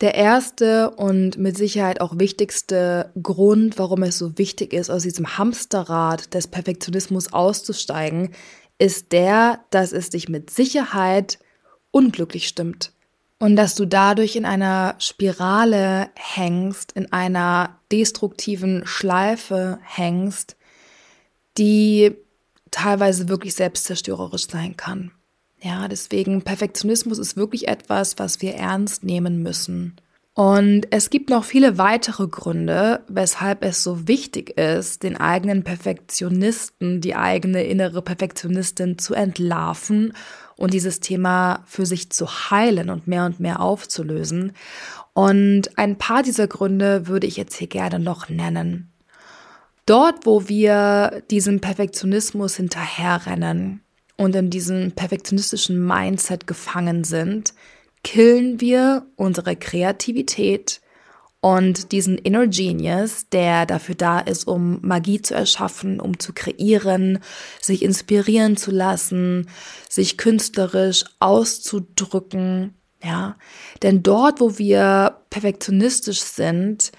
Der 0.00 0.14
erste 0.14 0.90
und 0.90 1.38
mit 1.38 1.56
Sicherheit 1.56 2.00
auch 2.00 2.18
wichtigste 2.18 3.12
Grund, 3.22 3.78
warum 3.78 4.02
es 4.02 4.18
so 4.18 4.36
wichtig 4.38 4.72
ist, 4.72 4.90
aus 4.90 5.04
diesem 5.04 5.38
Hamsterrad 5.38 6.34
des 6.34 6.48
Perfektionismus 6.48 7.32
auszusteigen, 7.32 8.32
ist 8.78 9.12
der, 9.12 9.60
dass 9.70 9.92
es 9.92 10.10
dich 10.10 10.28
mit 10.28 10.50
Sicherheit 10.50 11.38
unglücklich 11.92 12.48
stimmt 12.48 12.92
und 13.38 13.56
dass 13.56 13.74
du 13.74 13.86
dadurch 13.86 14.36
in 14.36 14.44
einer 14.44 14.96
Spirale 14.98 16.08
hängst, 16.16 16.92
in 16.92 17.12
einer 17.12 17.78
destruktiven 17.92 18.86
Schleife 18.86 19.78
hängst, 19.82 20.56
die 21.56 22.16
teilweise 22.70 23.28
wirklich 23.28 23.54
selbstzerstörerisch 23.54 24.48
sein 24.48 24.76
kann. 24.76 25.12
Ja, 25.64 25.88
deswegen 25.88 26.42
Perfektionismus 26.42 27.18
ist 27.18 27.38
wirklich 27.38 27.68
etwas, 27.68 28.18
was 28.18 28.42
wir 28.42 28.54
ernst 28.54 29.02
nehmen 29.02 29.42
müssen. 29.42 29.96
Und 30.34 30.88
es 30.90 31.08
gibt 31.08 31.30
noch 31.30 31.44
viele 31.44 31.78
weitere 31.78 32.26
Gründe, 32.26 33.00
weshalb 33.08 33.64
es 33.64 33.82
so 33.82 34.06
wichtig 34.06 34.58
ist, 34.58 35.02
den 35.02 35.16
eigenen 35.16 35.64
Perfektionisten, 35.64 37.00
die 37.00 37.16
eigene 37.16 37.62
innere 37.64 38.02
Perfektionistin 38.02 38.98
zu 38.98 39.14
entlarven 39.14 40.12
und 40.56 40.74
dieses 40.74 41.00
Thema 41.00 41.62
für 41.64 41.86
sich 41.86 42.10
zu 42.10 42.26
heilen 42.50 42.90
und 42.90 43.06
mehr 43.06 43.24
und 43.24 43.40
mehr 43.40 43.60
aufzulösen. 43.60 44.52
Und 45.14 45.78
ein 45.78 45.96
paar 45.96 46.22
dieser 46.22 46.46
Gründe 46.46 47.06
würde 47.06 47.26
ich 47.26 47.38
jetzt 47.38 47.56
hier 47.56 47.68
gerne 47.68 48.00
noch 48.00 48.28
nennen. 48.28 48.92
Dort, 49.86 50.26
wo 50.26 50.46
wir 50.46 51.22
diesem 51.30 51.60
Perfektionismus 51.60 52.56
hinterherrennen 52.56 53.83
und 54.16 54.34
in 54.36 54.50
diesem 54.50 54.92
perfektionistischen 54.92 55.84
Mindset 55.84 56.46
gefangen 56.46 57.04
sind, 57.04 57.54
killen 58.02 58.60
wir 58.60 59.06
unsere 59.16 59.56
Kreativität 59.56 60.80
und 61.40 61.92
diesen 61.92 62.16
Inner 62.16 62.46
Genius, 62.46 63.28
der 63.28 63.66
dafür 63.66 63.94
da 63.94 64.18
ist, 64.18 64.46
um 64.46 64.78
Magie 64.80 65.20
zu 65.20 65.34
erschaffen, 65.34 66.00
um 66.00 66.18
zu 66.18 66.32
kreieren, 66.32 67.18
sich 67.60 67.82
inspirieren 67.82 68.56
zu 68.56 68.70
lassen, 68.70 69.48
sich 69.90 70.16
künstlerisch 70.16 71.04
auszudrücken, 71.18 72.72
ja. 73.02 73.36
Denn 73.82 74.02
dort, 74.02 74.40
wo 74.40 74.56
wir 74.56 75.18
perfektionistisch 75.28 76.20
sind, 76.20 76.92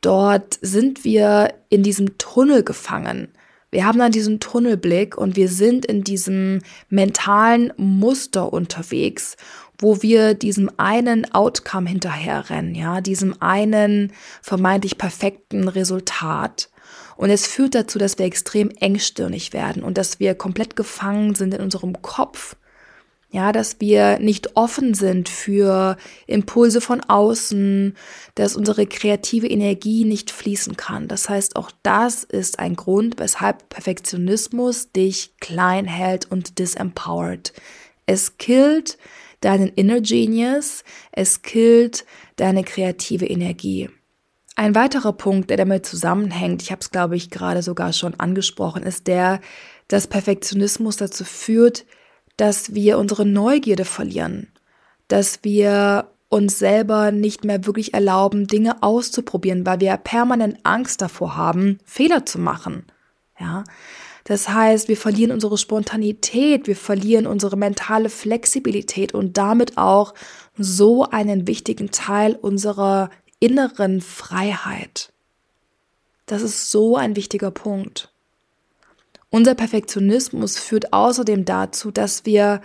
dort 0.00 0.58
sind 0.60 1.04
wir 1.04 1.54
in 1.68 1.84
diesem 1.84 2.18
Tunnel 2.18 2.64
gefangen. 2.64 3.28
Wir 3.72 3.86
haben 3.86 3.98
dann 3.98 4.12
diesen 4.12 4.38
Tunnelblick 4.38 5.16
und 5.16 5.34
wir 5.34 5.48
sind 5.48 5.86
in 5.86 6.04
diesem 6.04 6.60
mentalen 6.90 7.72
Muster 7.78 8.52
unterwegs, 8.52 9.38
wo 9.78 10.02
wir 10.02 10.34
diesem 10.34 10.70
einen 10.76 11.32
Outcome 11.32 11.88
hinterherrennen, 11.88 12.74
ja, 12.74 13.00
diesem 13.00 13.34
einen 13.40 14.12
vermeintlich 14.42 14.98
perfekten 14.98 15.68
Resultat. 15.68 16.68
Und 17.16 17.30
es 17.30 17.46
führt 17.46 17.74
dazu, 17.74 17.98
dass 17.98 18.18
wir 18.18 18.26
extrem 18.26 18.70
engstirnig 18.70 19.54
werden 19.54 19.82
und 19.82 19.96
dass 19.96 20.20
wir 20.20 20.34
komplett 20.34 20.76
gefangen 20.76 21.34
sind 21.34 21.54
in 21.54 21.62
unserem 21.62 22.02
Kopf 22.02 22.56
ja, 23.32 23.50
dass 23.50 23.80
wir 23.80 24.18
nicht 24.18 24.56
offen 24.56 24.92
sind 24.92 25.30
für 25.30 25.96
Impulse 26.26 26.82
von 26.82 27.00
außen, 27.00 27.96
dass 28.34 28.56
unsere 28.56 28.86
kreative 28.86 29.46
Energie 29.46 30.04
nicht 30.04 30.30
fließen 30.30 30.76
kann. 30.76 31.08
Das 31.08 31.30
heißt, 31.30 31.56
auch 31.56 31.70
das 31.82 32.24
ist 32.24 32.58
ein 32.58 32.76
Grund, 32.76 33.18
weshalb 33.18 33.70
Perfektionismus 33.70 34.92
dich 34.92 35.34
klein 35.40 35.86
hält 35.86 36.30
und 36.30 36.58
disempowert. 36.58 37.54
Es 38.04 38.36
killt 38.36 38.98
deinen 39.40 39.68
Inner 39.68 40.02
Genius, 40.02 40.84
es 41.10 41.40
killt 41.40 42.04
deine 42.36 42.64
kreative 42.64 43.26
Energie. 43.26 43.88
Ein 44.56 44.74
weiterer 44.74 45.14
Punkt, 45.14 45.48
der 45.48 45.56
damit 45.56 45.86
zusammenhängt, 45.86 46.60
ich 46.60 46.70
habe 46.70 46.82
es 46.82 46.90
glaube 46.90 47.16
ich 47.16 47.30
gerade 47.30 47.62
sogar 47.62 47.94
schon 47.94 48.12
angesprochen, 48.20 48.82
ist 48.82 49.06
der, 49.06 49.40
dass 49.88 50.06
Perfektionismus 50.06 50.98
dazu 50.98 51.24
führt, 51.24 51.86
dass 52.36 52.74
wir 52.74 52.98
unsere 52.98 53.24
Neugierde 53.24 53.84
verlieren, 53.84 54.48
dass 55.08 55.40
wir 55.42 56.08
uns 56.28 56.58
selber 56.58 57.12
nicht 57.12 57.44
mehr 57.44 57.66
wirklich 57.66 57.92
erlauben, 57.92 58.46
Dinge 58.46 58.82
auszuprobieren, 58.82 59.66
weil 59.66 59.80
wir 59.80 59.96
permanent 59.98 60.58
Angst 60.62 61.02
davor 61.02 61.36
haben, 61.36 61.78
Fehler 61.84 62.24
zu 62.24 62.38
machen. 62.38 62.86
Ja. 63.38 63.64
Das 64.24 64.48
heißt, 64.48 64.88
wir 64.88 64.96
verlieren 64.96 65.32
unsere 65.32 65.58
Spontanität, 65.58 66.66
wir 66.68 66.76
verlieren 66.76 67.26
unsere 67.26 67.56
mentale 67.56 68.08
Flexibilität 68.08 69.14
und 69.14 69.36
damit 69.36 69.76
auch 69.76 70.14
so 70.56 71.04
einen 71.04 71.46
wichtigen 71.48 71.90
Teil 71.90 72.34
unserer 72.36 73.10
inneren 73.40 74.00
Freiheit. 74.00 75.12
Das 76.26 76.42
ist 76.42 76.70
so 76.70 76.96
ein 76.96 77.16
wichtiger 77.16 77.50
Punkt. 77.50 78.11
Unser 79.32 79.54
Perfektionismus 79.54 80.58
führt 80.58 80.92
außerdem 80.92 81.46
dazu, 81.46 81.90
dass 81.90 82.26
wir 82.26 82.60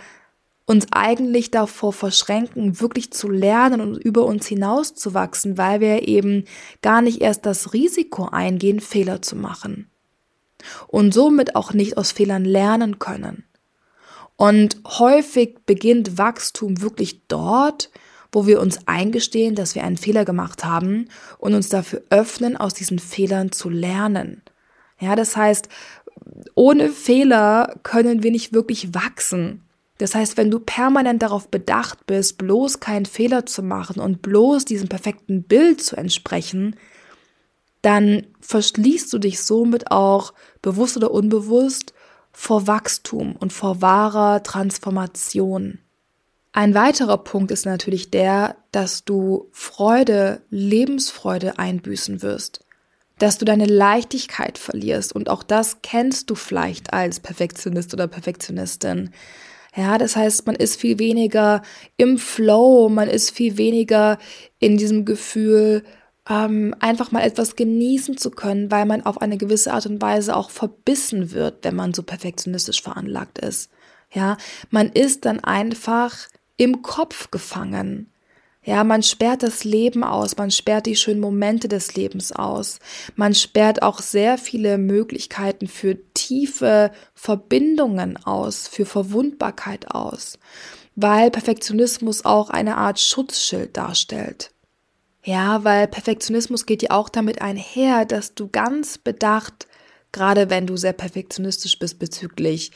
uns 0.66 0.86
eigentlich 0.90 1.50
davor 1.50 1.94
verschränken, 1.94 2.78
wirklich 2.78 3.10
zu 3.10 3.30
lernen 3.30 3.80
und 3.80 3.96
über 3.96 4.26
uns 4.26 4.46
hinauszuwachsen, 4.46 5.56
weil 5.56 5.80
wir 5.80 6.06
eben 6.06 6.44
gar 6.82 7.00
nicht 7.00 7.22
erst 7.22 7.46
das 7.46 7.72
Risiko 7.72 8.26
eingehen, 8.26 8.80
Fehler 8.80 9.22
zu 9.22 9.34
machen. 9.34 9.90
Und 10.88 11.14
somit 11.14 11.56
auch 11.56 11.72
nicht 11.72 11.96
aus 11.96 12.12
Fehlern 12.12 12.44
lernen 12.44 12.98
können. 12.98 13.44
Und 14.36 14.76
häufig 14.84 15.60
beginnt 15.64 16.18
Wachstum 16.18 16.82
wirklich 16.82 17.26
dort, 17.28 17.90
wo 18.30 18.46
wir 18.46 18.60
uns 18.60 18.86
eingestehen, 18.86 19.54
dass 19.54 19.74
wir 19.74 19.84
einen 19.84 19.96
Fehler 19.96 20.26
gemacht 20.26 20.66
haben 20.66 21.08
und 21.38 21.54
uns 21.54 21.70
dafür 21.70 22.02
öffnen, 22.10 22.58
aus 22.58 22.74
diesen 22.74 22.98
Fehlern 22.98 23.52
zu 23.52 23.70
lernen. 23.70 24.42
Ja, 25.00 25.16
das 25.16 25.34
heißt, 25.34 25.70
ohne 26.54 26.90
Fehler 26.90 27.76
können 27.82 28.22
wir 28.22 28.30
nicht 28.30 28.52
wirklich 28.52 28.94
wachsen. 28.94 29.62
Das 29.98 30.14
heißt, 30.14 30.36
wenn 30.36 30.50
du 30.50 30.60
permanent 30.60 31.22
darauf 31.22 31.48
bedacht 31.48 32.06
bist, 32.06 32.38
bloß 32.38 32.80
keinen 32.80 33.06
Fehler 33.06 33.46
zu 33.46 33.62
machen 33.62 34.00
und 34.00 34.22
bloß 34.22 34.64
diesem 34.64 34.88
perfekten 34.88 35.42
Bild 35.42 35.82
zu 35.82 35.96
entsprechen, 35.96 36.76
dann 37.82 38.26
verschließt 38.40 39.12
du 39.12 39.18
dich 39.18 39.42
somit 39.42 39.90
auch 39.90 40.34
bewusst 40.62 40.96
oder 40.96 41.10
unbewusst 41.10 41.94
vor 42.32 42.66
Wachstum 42.66 43.34
und 43.36 43.52
vor 43.52 43.82
wahrer 43.82 44.42
Transformation. 44.42 45.78
Ein 46.52 46.74
weiterer 46.74 47.18
Punkt 47.18 47.50
ist 47.50 47.66
natürlich 47.66 48.10
der, 48.10 48.56
dass 48.72 49.04
du 49.04 49.48
Freude, 49.52 50.42
Lebensfreude 50.50 51.58
einbüßen 51.58 52.22
wirst 52.22 52.64
dass 53.18 53.38
du 53.38 53.44
deine 53.44 53.66
Leichtigkeit 53.66 54.58
verlierst. 54.58 55.12
Und 55.12 55.28
auch 55.28 55.42
das 55.42 55.78
kennst 55.82 56.30
du 56.30 56.34
vielleicht 56.34 56.92
als 56.92 57.20
Perfektionist 57.20 57.92
oder 57.94 58.06
Perfektionistin. 58.06 59.10
Ja, 59.76 59.98
das 59.98 60.16
heißt, 60.16 60.46
man 60.46 60.56
ist 60.56 60.80
viel 60.80 60.98
weniger 60.98 61.62
im 61.96 62.18
Flow, 62.18 62.88
man 62.88 63.08
ist 63.08 63.30
viel 63.30 63.58
weniger 63.58 64.18
in 64.58 64.76
diesem 64.76 65.04
Gefühl, 65.04 65.84
ähm, 66.28 66.74
einfach 66.80 67.10
mal 67.10 67.22
etwas 67.22 67.56
genießen 67.56 68.16
zu 68.18 68.30
können, 68.30 68.70
weil 68.70 68.86
man 68.86 69.04
auf 69.04 69.20
eine 69.20 69.38
gewisse 69.38 69.72
Art 69.72 69.86
und 69.86 70.02
Weise 70.02 70.36
auch 70.36 70.50
verbissen 70.50 71.32
wird, 71.32 71.64
wenn 71.64 71.76
man 71.76 71.94
so 71.94 72.02
perfektionistisch 72.02 72.82
veranlagt 72.82 73.38
ist. 73.38 73.70
Ja, 74.12 74.36
man 74.70 74.88
ist 74.90 75.24
dann 75.24 75.40
einfach 75.40 76.28
im 76.56 76.82
Kopf 76.82 77.30
gefangen. 77.30 78.10
Ja, 78.68 78.84
man 78.84 79.02
sperrt 79.02 79.42
das 79.42 79.64
Leben 79.64 80.04
aus, 80.04 80.36
man 80.36 80.50
sperrt 80.50 80.84
die 80.84 80.94
schönen 80.94 81.20
Momente 81.20 81.68
des 81.68 81.94
Lebens 81.94 82.32
aus. 82.32 82.80
Man 83.16 83.34
sperrt 83.34 83.80
auch 83.80 84.00
sehr 84.00 84.36
viele 84.36 84.76
Möglichkeiten 84.76 85.68
für 85.68 85.96
tiefe 86.12 86.92
Verbindungen 87.14 88.18
aus, 88.18 88.68
für 88.68 88.84
Verwundbarkeit 88.84 89.90
aus, 89.90 90.38
weil 90.96 91.30
Perfektionismus 91.30 92.26
auch 92.26 92.50
eine 92.50 92.76
Art 92.76 93.00
Schutzschild 93.00 93.74
darstellt. 93.74 94.50
Ja, 95.24 95.64
weil 95.64 95.88
Perfektionismus 95.88 96.66
geht 96.66 96.82
ja 96.82 96.90
auch 96.90 97.08
damit 97.08 97.40
einher, 97.40 98.04
dass 98.04 98.34
du 98.34 98.48
ganz 98.48 98.98
bedacht, 98.98 99.66
gerade 100.12 100.50
wenn 100.50 100.66
du 100.66 100.76
sehr 100.76 100.92
perfektionistisch 100.92 101.78
bist 101.78 101.98
bezüglich 101.98 102.72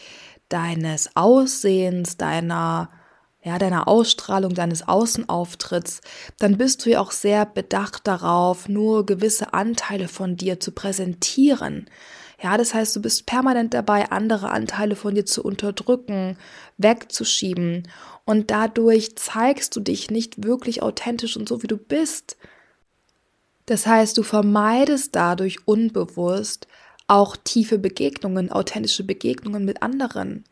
deines 0.49 1.17
Aussehens, 1.17 2.17
deiner 2.17 2.89
ja, 3.45 3.59
deiner 3.59 3.89
Ausstrahlung, 3.89 4.55
deines 4.55 4.87
Außenauftritts, 4.87 6.01
dann 6.39 6.59
bist 6.59 6.85
du 6.85 6.91
ja 6.91 7.01
auch 7.01 7.11
sehr 7.11 7.45
bedacht 7.45 8.07
darauf, 8.07 8.69
nur 8.69 9.05
gewisse 9.05 9.53
Anteile 9.53 10.09
von 10.09 10.37
dir 10.37 10.61
zu 10.61 10.71
präsentieren. 10.71 11.91
Ja, 12.41 12.57
das 12.57 12.75
heißt, 12.75 12.95
du 12.97 13.03
bist 13.03 13.27
permanent 13.27 13.75
dabei, 13.75 14.11
andere 14.11 14.51
Anteile 14.51 14.97
von 14.97 15.15
dir 15.15 15.25
zu 15.25 15.45
unterdrücken, 15.45 16.37
wegzuschieben. 16.77 17.89
Und 18.25 18.51
dadurch 18.51 19.17
zeigst 19.17 19.75
du 19.77 19.81
dich 19.81 20.11
nicht 20.11 20.45
wirklich 20.45 20.83
authentisch 20.83 21.37
und 21.37 21.49
so, 21.49 21.63
wie 21.63 21.69
du 21.69 21.77
bist. 21.77 22.37
Das 23.67 23.87
heißt, 23.87 24.19
du 24.19 24.23
vermeidest 24.23 25.15
dadurch 25.15 25.67
unbewusst 25.67 26.67
auch 27.07 27.37
tiefe 27.37 27.79
Begegnungen, 27.79 28.51
authentische 28.51 29.05
Begegnungen 29.05 29.65
mit 29.65 29.83
anderen. 29.83 30.45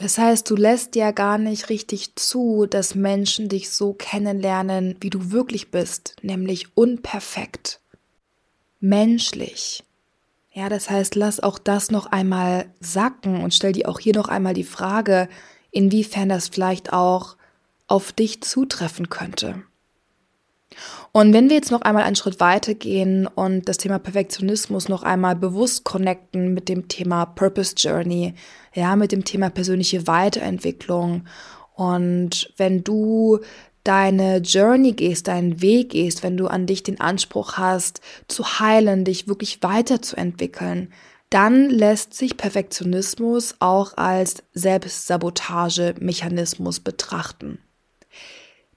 Das 0.00 0.16
heißt, 0.16 0.48
du 0.48 0.56
lässt 0.56 0.96
ja 0.96 1.10
gar 1.10 1.36
nicht 1.36 1.68
richtig 1.68 2.16
zu, 2.16 2.64
dass 2.64 2.94
Menschen 2.94 3.50
dich 3.50 3.68
so 3.68 3.92
kennenlernen, 3.92 4.96
wie 5.00 5.10
du 5.10 5.30
wirklich 5.30 5.70
bist, 5.70 6.16
nämlich 6.22 6.74
unperfekt, 6.74 7.80
menschlich. 8.80 9.84
Ja, 10.52 10.70
das 10.70 10.88
heißt, 10.88 11.16
lass 11.16 11.40
auch 11.40 11.58
das 11.58 11.90
noch 11.90 12.06
einmal 12.06 12.72
sacken 12.80 13.42
und 13.42 13.52
stell 13.52 13.72
dir 13.72 13.90
auch 13.90 14.00
hier 14.00 14.14
noch 14.14 14.28
einmal 14.28 14.54
die 14.54 14.64
Frage, 14.64 15.28
inwiefern 15.70 16.30
das 16.30 16.48
vielleicht 16.48 16.94
auch 16.94 17.36
auf 17.86 18.10
dich 18.10 18.42
zutreffen 18.42 19.10
könnte. 19.10 19.64
Und 21.12 21.32
wenn 21.32 21.48
wir 21.48 21.56
jetzt 21.56 21.70
noch 21.70 21.82
einmal 21.82 22.04
einen 22.04 22.16
Schritt 22.16 22.40
weiter 22.40 22.74
gehen 22.74 23.26
und 23.26 23.68
das 23.68 23.78
Thema 23.78 23.98
Perfektionismus 23.98 24.88
noch 24.88 25.02
einmal 25.02 25.36
bewusst 25.36 25.84
connecten 25.84 26.54
mit 26.54 26.68
dem 26.68 26.88
Thema 26.88 27.26
Purpose 27.26 27.74
Journey, 27.76 28.34
ja, 28.74 28.96
mit 28.96 29.12
dem 29.12 29.24
Thema 29.24 29.50
persönliche 29.50 30.06
Weiterentwicklung. 30.06 31.26
Und 31.74 32.52
wenn 32.56 32.84
du 32.84 33.40
deine 33.84 34.38
Journey 34.38 34.92
gehst, 34.92 35.28
deinen 35.28 35.62
Weg 35.62 35.90
gehst, 35.90 36.22
wenn 36.22 36.36
du 36.36 36.46
an 36.46 36.66
dich 36.66 36.82
den 36.82 37.00
Anspruch 37.00 37.54
hast, 37.54 38.02
zu 38.28 38.60
heilen, 38.60 39.04
dich 39.04 39.26
wirklich 39.26 39.62
weiterzuentwickeln, 39.62 40.92
dann 41.30 41.70
lässt 41.70 42.12
sich 42.14 42.36
Perfektionismus 42.36 43.54
auch 43.60 43.96
als 43.96 44.42
Selbstsabotagemechanismus 44.52 46.80
betrachten. 46.80 47.60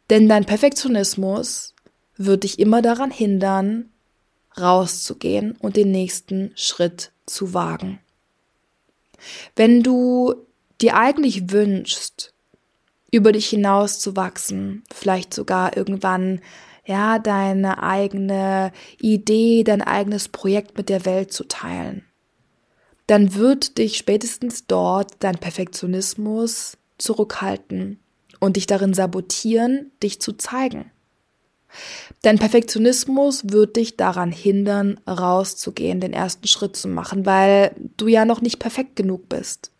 Denn 0.09 0.29
dein 0.29 0.45
Perfektionismus 0.45 1.72
wird 2.25 2.43
dich 2.43 2.59
immer 2.59 2.81
daran 2.81 3.11
hindern, 3.11 3.89
rauszugehen 4.59 5.55
und 5.59 5.75
den 5.75 5.91
nächsten 5.91 6.51
Schritt 6.55 7.11
zu 7.25 7.53
wagen. 7.53 7.99
Wenn 9.55 9.83
du 9.83 10.35
dir 10.81 10.95
eigentlich 10.95 11.51
wünschst, 11.51 12.33
über 13.11 13.31
dich 13.31 13.47
hinaus 13.47 13.99
zu 13.99 14.15
wachsen, 14.15 14.83
vielleicht 14.93 15.33
sogar 15.33 15.77
irgendwann 15.77 16.41
ja 16.85 17.19
deine 17.19 17.81
eigene 17.81 18.71
Idee, 18.99 19.63
dein 19.63 19.81
eigenes 19.81 20.27
Projekt 20.27 20.77
mit 20.77 20.89
der 20.89 21.05
Welt 21.05 21.31
zu 21.31 21.47
teilen, 21.47 22.03
dann 23.07 23.35
wird 23.35 23.77
dich 23.77 23.97
spätestens 23.97 24.65
dort 24.65 25.11
dein 25.19 25.37
Perfektionismus 25.37 26.77
zurückhalten 26.97 27.99
und 28.39 28.55
dich 28.55 28.65
darin 28.65 28.93
sabotieren, 28.93 29.91
dich 30.01 30.19
zu 30.21 30.33
zeigen. 30.33 30.91
Dein 32.21 32.39
Perfektionismus 32.39 33.51
wird 33.51 33.75
dich 33.75 33.97
daran 33.97 34.31
hindern, 34.31 34.99
rauszugehen, 35.07 35.99
den 35.99 36.13
ersten 36.13 36.47
Schritt 36.47 36.75
zu 36.75 36.87
machen, 36.87 37.25
weil 37.25 37.75
du 37.97 38.07
ja 38.07 38.25
noch 38.25 38.41
nicht 38.41 38.59
perfekt 38.59 38.95
genug 38.95 39.29
bist. 39.29 39.71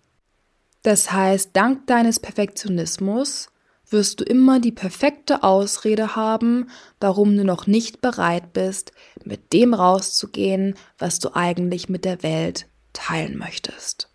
Das 0.82 1.12
heißt, 1.12 1.51
dank 1.53 1.88
deines 1.88 2.19
Perfektionismus 2.19 3.49
wirst 3.89 4.19
du 4.19 4.25
immer 4.25 4.60
die 4.60 4.71
perfekte 4.71 5.43
Ausrede 5.43 6.15
haben, 6.15 6.69
warum 6.99 7.38
du 7.38 7.45
noch 7.45 7.67
nicht 7.67 8.01
bereit 8.01 8.51
bist, 8.51 8.91
mit 9.23 9.53
dem 9.53 9.73
rauszugehen, 9.73 10.75
was 10.97 11.19
du 11.19 11.36
eigentlich 11.36 11.89
mit 11.89 12.03
der 12.03 12.23
Welt 12.23 12.67
teilen 12.91 13.38
möchtest. 13.38 14.10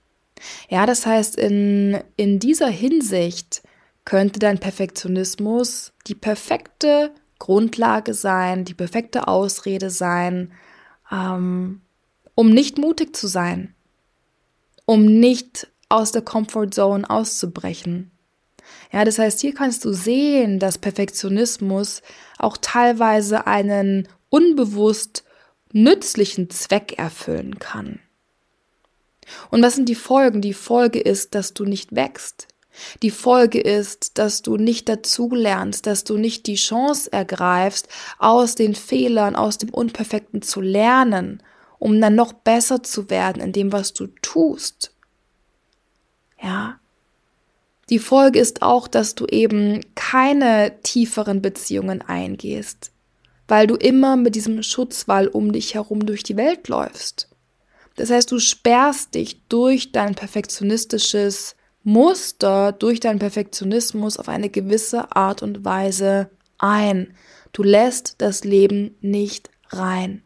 Ja, 0.68 0.84
das 0.84 1.06
heißt, 1.06 1.36
in, 1.36 1.98
in 2.16 2.38
dieser 2.38 2.68
Hinsicht 2.68 3.62
könnte 4.04 4.38
dein 4.38 4.58
Perfektionismus 4.58 5.92
die 6.06 6.14
perfekte 6.14 7.12
Grundlage 7.38 8.14
sein, 8.14 8.64
die 8.64 8.74
perfekte 8.74 9.28
Ausrede 9.28 9.90
sein, 9.90 10.52
ähm, 11.10 11.80
um 12.34 12.50
nicht 12.50 12.78
mutig 12.78 13.16
zu 13.16 13.26
sein, 13.26 13.74
um 14.84 15.04
nicht 15.04 15.68
aus 15.88 16.12
der 16.12 16.22
Comfort 16.22 16.70
Zone 16.70 17.08
auszubrechen. 17.08 18.10
Ja, 18.92 19.04
das 19.04 19.18
heißt, 19.18 19.40
hier 19.40 19.54
kannst 19.54 19.84
du 19.84 19.92
sehen, 19.92 20.58
dass 20.58 20.78
Perfektionismus 20.78 22.02
auch 22.38 22.56
teilweise 22.56 23.46
einen 23.46 24.08
unbewusst 24.28 25.24
nützlichen 25.72 26.50
Zweck 26.50 26.98
erfüllen 26.98 27.58
kann. 27.58 28.00
Und 29.50 29.62
was 29.62 29.74
sind 29.74 29.88
die 29.88 29.94
Folgen? 29.94 30.40
Die 30.40 30.54
Folge 30.54 31.00
ist, 31.00 31.34
dass 31.34 31.54
du 31.54 31.64
nicht 31.64 31.94
wächst. 31.94 32.48
Die 33.02 33.10
Folge 33.10 33.60
ist, 33.60 34.18
dass 34.18 34.42
du 34.42 34.56
nicht 34.56 34.88
dazulernst, 34.88 35.86
dass 35.86 36.04
du 36.04 36.16
nicht 36.16 36.46
die 36.46 36.56
Chance 36.56 37.12
ergreifst, 37.12 37.88
aus 38.18 38.54
den 38.54 38.74
Fehlern, 38.74 39.36
aus 39.36 39.58
dem 39.58 39.70
Unperfekten 39.70 40.42
zu 40.42 40.60
lernen, 40.60 41.42
um 41.78 42.00
dann 42.00 42.14
noch 42.14 42.32
besser 42.32 42.82
zu 42.82 43.10
werden 43.10 43.42
in 43.42 43.52
dem, 43.52 43.72
was 43.72 43.92
du 43.92 44.08
tust. 44.22 44.92
Ja. 46.42 46.78
Die 47.90 47.98
Folge 47.98 48.38
ist 48.38 48.62
auch, 48.62 48.86
dass 48.86 49.14
du 49.14 49.24
eben 49.26 49.80
keine 49.94 50.74
tieferen 50.82 51.40
Beziehungen 51.40 52.02
eingehst, 52.02 52.92
weil 53.46 53.66
du 53.66 53.76
immer 53.76 54.16
mit 54.16 54.34
diesem 54.34 54.62
Schutzwall 54.62 55.26
um 55.28 55.52
dich 55.52 55.74
herum 55.74 56.04
durch 56.04 56.22
die 56.22 56.36
Welt 56.36 56.68
läufst. 56.68 57.28
Das 57.96 58.10
heißt, 58.10 58.30
du 58.30 58.38
sperrst 58.38 59.14
dich 59.14 59.40
durch 59.48 59.90
dein 59.90 60.14
perfektionistisches 60.14 61.56
Muster 61.82 62.72
durch 62.72 63.00
deinen 63.00 63.18
Perfektionismus 63.18 64.18
auf 64.18 64.28
eine 64.28 64.50
gewisse 64.50 65.14
Art 65.14 65.42
und 65.42 65.64
Weise 65.64 66.30
ein. 66.58 67.14
Du 67.52 67.62
lässt 67.62 68.16
das 68.18 68.44
Leben 68.44 68.96
nicht 69.00 69.50
rein. 69.70 70.22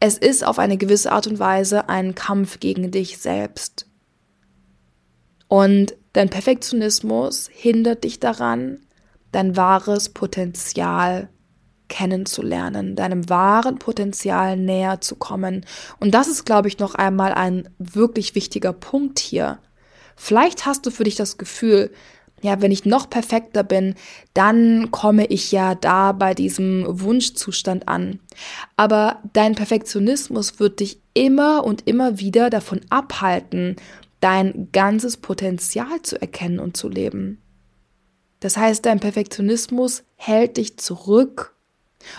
Es 0.00 0.16
ist 0.16 0.44
auf 0.44 0.58
eine 0.58 0.78
gewisse 0.78 1.12
Art 1.12 1.26
und 1.26 1.38
Weise 1.38 1.88
ein 1.88 2.14
Kampf 2.14 2.58
gegen 2.58 2.90
dich 2.90 3.18
selbst. 3.18 3.86
Und 5.46 5.94
dein 6.14 6.30
Perfektionismus 6.30 7.48
hindert 7.52 8.04
dich 8.04 8.18
daran, 8.18 8.78
dein 9.30 9.56
wahres 9.56 10.08
Potenzial 10.08 11.28
kennenzulernen, 11.88 12.96
deinem 12.96 13.28
wahren 13.28 13.78
Potenzial 13.78 14.56
näher 14.56 15.00
zu 15.00 15.16
kommen. 15.16 15.66
Und 15.98 16.14
das 16.14 16.28
ist, 16.28 16.46
glaube 16.46 16.68
ich, 16.68 16.78
noch 16.78 16.94
einmal 16.94 17.34
ein 17.34 17.68
wirklich 17.78 18.34
wichtiger 18.34 18.72
Punkt 18.72 19.18
hier. 19.18 19.58
Vielleicht 20.16 20.66
hast 20.66 20.86
du 20.86 20.90
für 20.90 21.04
dich 21.04 21.16
das 21.16 21.38
Gefühl, 21.38 21.90
ja, 22.42 22.62
wenn 22.62 22.72
ich 22.72 22.86
noch 22.86 23.10
perfekter 23.10 23.62
bin, 23.62 23.94
dann 24.34 24.90
komme 24.90 25.26
ich 25.26 25.52
ja 25.52 25.74
da 25.74 26.12
bei 26.12 26.34
diesem 26.34 26.84
Wunschzustand 26.88 27.86
an. 27.88 28.18
Aber 28.76 29.18
dein 29.32 29.54
Perfektionismus 29.54 30.58
wird 30.58 30.80
dich 30.80 31.00
immer 31.12 31.64
und 31.64 31.86
immer 31.86 32.18
wieder 32.18 32.48
davon 32.48 32.80
abhalten, 32.88 33.76
dein 34.20 34.68
ganzes 34.72 35.16
Potenzial 35.16 36.02
zu 36.02 36.20
erkennen 36.20 36.60
und 36.60 36.76
zu 36.76 36.88
leben. 36.88 37.40
Das 38.40 38.56
heißt, 38.56 38.86
dein 38.86 39.00
Perfektionismus 39.00 40.02
hält 40.16 40.56
dich 40.56 40.78
zurück. 40.78 41.54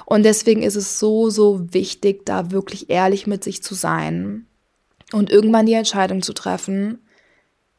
Und 0.06 0.24
deswegen 0.24 0.62
ist 0.62 0.76
es 0.76 1.00
so, 1.00 1.32
so 1.32 1.74
wichtig, 1.74 2.26
da 2.26 2.52
wirklich 2.52 2.92
ehrlich 2.92 3.26
mit 3.26 3.44
sich 3.44 3.64
zu 3.64 3.74
sein 3.74 4.46
und 5.12 5.32
irgendwann 5.32 5.66
die 5.66 5.74
Entscheidung 5.74 6.22
zu 6.22 6.34
treffen, 6.34 7.00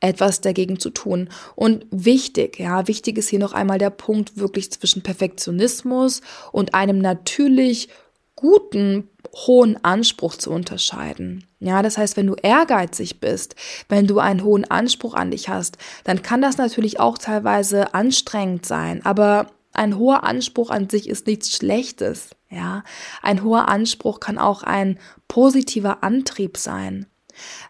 etwas 0.03 0.41
dagegen 0.41 0.79
zu 0.79 0.91
tun. 0.91 1.31
Und 1.55 1.87
wichtig, 1.91 2.59
ja, 2.59 2.87
wichtig 2.89 3.17
ist 3.17 3.29
hier 3.29 3.39
noch 3.39 3.55
einmal 3.55 3.79
der 3.79 3.91
Punkt 3.91 4.37
wirklich 4.37 4.71
zwischen 4.71 5.03
Perfektionismus 5.03 6.21
und 6.51 6.75
einem 6.75 6.99
natürlich 6.99 7.89
guten, 8.35 9.09
hohen 9.47 9.83
Anspruch 9.83 10.35
zu 10.35 10.51
unterscheiden. 10.51 11.47
Ja, 11.61 11.81
das 11.83 11.97
heißt, 11.97 12.17
wenn 12.17 12.27
du 12.27 12.35
ehrgeizig 12.35 13.21
bist, 13.21 13.55
wenn 13.89 14.07
du 14.07 14.19
einen 14.19 14.43
hohen 14.43 14.69
Anspruch 14.69 15.15
an 15.15 15.31
dich 15.31 15.49
hast, 15.49 15.79
dann 16.05 16.23
kann 16.23 16.43
das 16.43 16.59
natürlich 16.59 16.99
auch 16.99 17.17
teilweise 17.17 17.95
anstrengend 17.95 18.67
sein, 18.67 19.07
aber 19.07 19.47
ein 19.73 19.97
hoher 19.97 20.25
Anspruch 20.25 20.71
an 20.71 20.91
sich 20.91 21.09
ist 21.09 21.27
nichts 21.27 21.53
Schlechtes. 21.53 22.31
Ja, 22.51 22.83
ein 23.23 23.43
hoher 23.43 23.69
Anspruch 23.69 24.21
kann 24.21 24.37
auch 24.37 24.63
ein 24.63 24.99
positiver 25.29 26.03
Antrieb 26.03 26.59
sein. 26.59 27.07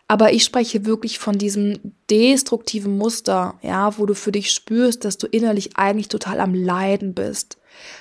Aber 0.09 0.33
ich 0.33 0.45
spreche 0.45 0.85
wirklich 0.85 1.19
von 1.19 1.39
diesem 1.39 1.79
destruktiven 2.11 2.99
Muster, 2.99 3.59
ja, 3.63 3.97
wo 3.99 4.07
du 4.07 4.15
für 4.15 4.33
dich 4.33 4.51
spürst, 4.51 5.05
dass 5.05 5.19
du 5.19 5.27
innerlich 5.27 5.77
eigentlich 5.77 6.09
total 6.09 6.41
am 6.41 6.55
Leiden 6.55 7.15
bist, 7.15 7.57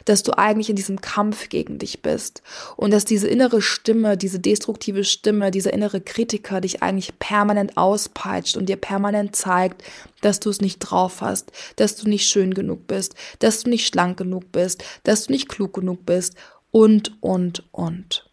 dass 0.05 0.23
du 0.23 0.37
eigentlich 0.37 0.69
in 0.69 0.75
diesem 0.75 0.99
Kampf 0.99 1.49
gegen 1.49 1.79
dich 1.79 2.01
bist 2.01 2.41
und 2.75 2.91
dass 2.91 3.05
diese 3.05 3.27
innere 3.27 3.61
Stimme, 3.61 4.17
diese 4.17 4.39
destruktive 4.39 5.03
Stimme, 5.03 5.51
dieser 5.51 5.73
innere 5.73 6.01
Kritiker 6.01 6.61
dich 6.61 6.83
eigentlich 6.83 7.17
permanent 7.19 7.77
auspeitscht 7.77 8.57
und 8.57 8.67
dir 8.67 8.77
permanent 8.77 9.35
zeigt, 9.35 9.83
dass 10.21 10.39
du 10.39 10.49
es 10.49 10.61
nicht 10.61 10.79
drauf 10.79 11.21
hast, 11.21 11.51
dass 11.77 11.95
du 11.95 12.09
nicht 12.09 12.27
schön 12.27 12.53
genug 12.53 12.87
bist, 12.87 13.15
dass 13.39 13.63
du 13.63 13.69
nicht 13.69 13.87
schlank 13.87 14.17
genug 14.17 14.51
bist, 14.51 14.83
dass 15.03 15.25
du 15.25 15.31
nicht 15.31 15.49
klug 15.49 15.73
genug 15.73 16.05
bist 16.05 16.35
und, 16.71 17.17
und, 17.21 17.63
und. 17.71 18.30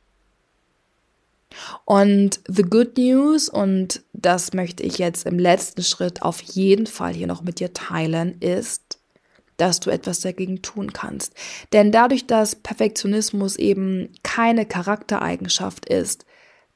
Und 1.85 2.41
the 2.49 2.63
good 2.63 2.97
news, 2.97 3.49
und 3.49 4.03
das 4.13 4.53
möchte 4.53 4.83
ich 4.83 4.99
jetzt 4.99 5.27
im 5.27 5.39
letzten 5.39 5.83
Schritt 5.83 6.23
auf 6.23 6.41
jeden 6.41 6.87
Fall 6.87 7.15
hier 7.15 7.27
noch 7.27 7.43
mit 7.43 7.61
dir 7.61 7.73
teilen, 7.73 8.39
ist, 8.41 8.99
dass 9.57 9.81
du 9.81 9.91
etwas 9.91 10.21
dagegen 10.21 10.63
tun 10.63 10.93
kannst. 10.93 11.35
Denn 11.73 11.93
dadurch, 11.93 12.27
dass 12.27 12.55
Perfektionismus 12.57 13.57
eben 13.57 14.11
keine 14.23 14.67
Charaktereigenschaft 14.67 15.87
ist, 15.87 16.25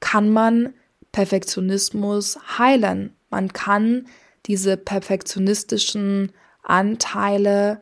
kann 0.01 0.31
man 0.31 0.75
Perfektionismus 1.13 2.39
heilen. 2.59 3.15
Man 3.31 3.53
kann 3.53 4.07
diese 4.47 4.77
perfektionistischen 4.77 6.33
Anteile 6.63 7.81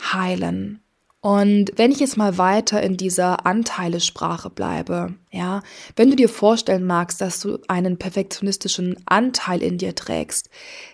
heilen. 0.00 0.80
Und 1.22 1.72
wenn 1.76 1.92
ich 1.92 2.00
jetzt 2.00 2.16
mal 2.16 2.38
weiter 2.38 2.82
in 2.82 2.96
dieser 2.96 3.44
Anteilesprache 3.44 4.48
bleibe, 4.48 5.14
ja, 5.30 5.62
wenn 5.94 6.08
du 6.08 6.16
dir 6.16 6.30
vorstellen 6.30 6.86
magst, 6.86 7.20
dass 7.20 7.40
du 7.40 7.58
einen 7.68 7.98
perfektionistischen 7.98 8.96
Anteil 9.04 9.62
in 9.62 9.76
dir 9.76 9.94
trägst, 9.94 10.48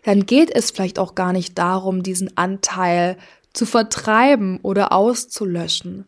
dann 0.05 0.27
geht 0.27 0.51
es 0.51 0.73
vielleicht 0.73 0.99
auch 0.99 1.15
gar 1.15 1.33
nicht 1.33 1.57
darum, 1.57 2.03
diesen 2.03 2.37
Anteil 2.37 3.17
zu 3.53 3.67
vertreiben 3.67 4.59
oder 4.63 4.93
auszulöschen. 4.93 6.07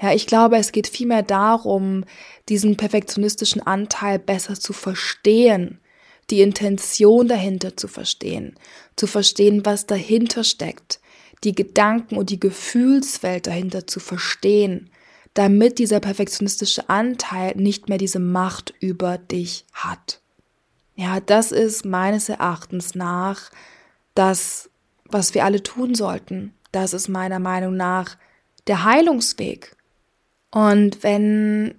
Ja, 0.00 0.12
ich 0.12 0.26
glaube, 0.26 0.56
es 0.56 0.72
geht 0.72 0.88
vielmehr 0.88 1.22
darum, 1.22 2.04
diesen 2.48 2.76
perfektionistischen 2.76 3.64
Anteil 3.64 4.18
besser 4.18 4.58
zu 4.58 4.72
verstehen, 4.72 5.78
die 6.30 6.40
Intention 6.40 7.28
dahinter 7.28 7.76
zu 7.76 7.86
verstehen, 7.86 8.56
zu 8.96 9.06
verstehen, 9.06 9.64
was 9.64 9.86
dahinter 9.86 10.42
steckt, 10.42 10.98
die 11.44 11.54
Gedanken 11.54 12.16
und 12.16 12.30
die 12.30 12.40
Gefühlswelt 12.40 13.46
dahinter 13.46 13.86
zu 13.86 14.00
verstehen, 14.00 14.90
damit 15.34 15.78
dieser 15.78 16.00
perfektionistische 16.00 16.88
Anteil 16.88 17.54
nicht 17.56 17.88
mehr 17.88 17.98
diese 17.98 18.18
Macht 18.18 18.74
über 18.80 19.18
dich 19.18 19.64
hat. 19.72 20.20
Ja, 20.94 21.20
das 21.20 21.52
ist 21.52 21.84
meines 21.84 22.28
Erachtens 22.28 22.94
nach 22.94 23.50
das, 24.14 24.70
was 25.04 25.34
wir 25.34 25.44
alle 25.44 25.62
tun 25.62 25.94
sollten. 25.94 26.54
Das 26.70 26.92
ist 26.92 27.08
meiner 27.08 27.38
Meinung 27.38 27.76
nach 27.76 28.16
der 28.66 28.84
Heilungsweg. 28.84 29.74
Und 30.50 31.02
wenn 31.02 31.74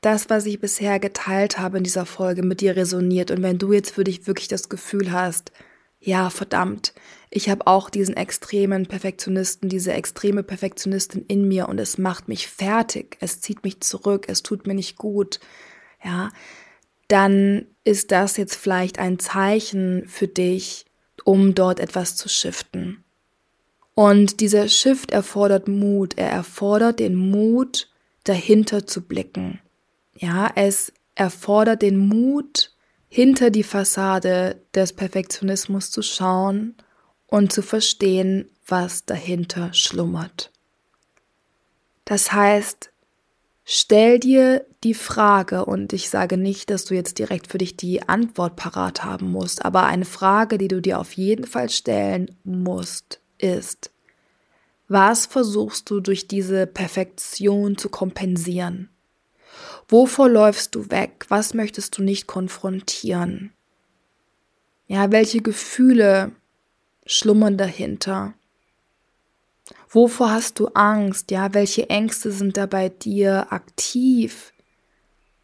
das, 0.00 0.30
was 0.30 0.46
ich 0.46 0.60
bisher 0.60 0.98
geteilt 1.00 1.58
habe 1.58 1.78
in 1.78 1.84
dieser 1.84 2.06
Folge 2.06 2.42
mit 2.42 2.60
dir 2.60 2.76
resoniert 2.76 3.30
und 3.30 3.42
wenn 3.42 3.58
du 3.58 3.72
jetzt 3.72 3.92
für 3.92 4.04
dich 4.04 4.26
wirklich 4.26 4.48
das 4.48 4.68
Gefühl 4.68 5.12
hast, 5.12 5.52
ja, 6.00 6.30
verdammt, 6.30 6.92
ich 7.34 7.48
habe 7.48 7.66
auch 7.66 7.88
diesen 7.88 8.14
extremen 8.14 8.84
Perfektionisten, 8.86 9.70
diese 9.70 9.94
extreme 9.94 10.42
Perfektionistin 10.42 11.24
in 11.28 11.48
mir 11.48 11.66
und 11.66 11.80
es 11.80 11.96
macht 11.96 12.28
mich 12.28 12.46
fertig, 12.46 13.16
es 13.20 13.40
zieht 13.40 13.64
mich 13.64 13.80
zurück, 13.80 14.26
es 14.28 14.42
tut 14.42 14.66
mir 14.66 14.74
nicht 14.74 14.98
gut, 14.98 15.40
ja, 16.04 16.30
dann 17.08 17.64
ist 17.84 18.12
das 18.12 18.36
jetzt 18.36 18.56
vielleicht 18.56 18.98
ein 18.98 19.18
Zeichen 19.18 20.06
für 20.08 20.28
dich, 20.28 20.84
um 21.24 21.54
dort 21.54 21.80
etwas 21.80 22.16
zu 22.16 22.28
shiften. 22.28 23.02
Und 23.94 24.40
dieser 24.40 24.68
Shift 24.68 25.10
erfordert 25.10 25.68
Mut, 25.68 26.18
er 26.18 26.30
erfordert 26.30 27.00
den 27.00 27.14
Mut, 27.14 27.88
dahinter 28.24 28.86
zu 28.86 29.00
blicken. 29.00 29.58
Ja, 30.18 30.50
es 30.54 30.92
erfordert 31.14 31.80
den 31.80 31.96
Mut, 31.96 32.72
hinter 33.08 33.50
die 33.50 33.62
Fassade 33.62 34.60
des 34.74 34.92
Perfektionismus 34.92 35.90
zu 35.90 36.02
schauen 36.02 36.76
und 37.32 37.50
zu 37.50 37.62
verstehen, 37.62 38.50
was 38.66 39.06
dahinter 39.06 39.72
schlummert. 39.72 40.50
Das 42.04 42.30
heißt, 42.30 42.90
stell 43.64 44.18
dir 44.18 44.66
die 44.84 44.92
Frage, 44.92 45.64
und 45.64 45.94
ich 45.94 46.10
sage 46.10 46.36
nicht, 46.36 46.68
dass 46.68 46.84
du 46.84 46.94
jetzt 46.94 47.18
direkt 47.18 47.46
für 47.46 47.56
dich 47.56 47.74
die 47.78 48.06
Antwort 48.06 48.56
parat 48.56 49.02
haben 49.02 49.30
musst, 49.30 49.64
aber 49.64 49.84
eine 49.84 50.04
Frage, 50.04 50.58
die 50.58 50.68
du 50.68 50.82
dir 50.82 50.98
auf 50.98 51.14
jeden 51.14 51.46
Fall 51.46 51.70
stellen 51.70 52.36
musst, 52.44 53.22
ist, 53.38 53.90
was 54.88 55.24
versuchst 55.24 55.88
du 55.88 56.00
durch 56.00 56.28
diese 56.28 56.66
Perfektion 56.66 57.78
zu 57.78 57.88
kompensieren? 57.88 58.90
Wovor 59.88 60.28
läufst 60.28 60.74
du 60.74 60.90
weg? 60.90 61.24
Was 61.28 61.54
möchtest 61.54 61.96
du 61.96 62.02
nicht 62.02 62.26
konfrontieren? 62.26 63.54
Ja, 64.86 65.10
welche 65.10 65.40
Gefühle 65.40 66.32
schlummern 67.06 67.56
dahinter? 67.56 68.34
Wovor 69.88 70.30
hast 70.30 70.58
du 70.58 70.68
Angst? 70.68 71.30
Ja, 71.30 71.54
welche 71.54 71.90
Ängste 71.90 72.32
sind 72.32 72.56
da 72.56 72.66
bei 72.66 72.88
dir 72.88 73.52
aktiv? 73.52 74.52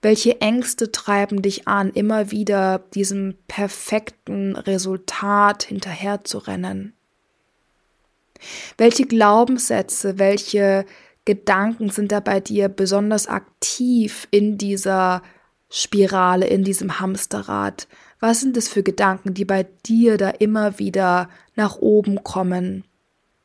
Welche 0.00 0.40
Ängste 0.40 0.92
treiben 0.92 1.42
dich 1.42 1.66
an, 1.66 1.90
immer 1.90 2.30
wieder 2.30 2.78
diesem 2.94 3.34
perfekten 3.48 4.54
Resultat 4.56 5.64
hinterherzurennen? 5.64 6.94
Welche 8.76 9.06
Glaubenssätze, 9.06 10.18
welche 10.18 10.86
Gedanken 11.24 11.90
sind 11.90 12.12
da 12.12 12.20
bei 12.20 12.40
dir 12.40 12.68
besonders 12.68 13.26
aktiv 13.26 14.28
in 14.30 14.56
dieser 14.56 15.22
Spirale, 15.68 16.46
in 16.46 16.62
diesem 16.62 17.00
Hamsterrad? 17.00 17.88
Was 18.20 18.40
sind 18.40 18.56
es 18.56 18.68
für 18.68 18.82
Gedanken, 18.82 19.34
die 19.34 19.44
bei 19.44 19.66
dir 19.86 20.16
da 20.16 20.30
immer 20.30 20.78
wieder 20.78 21.28
nach 21.54 21.76
oben 21.78 22.24
kommen? 22.24 22.84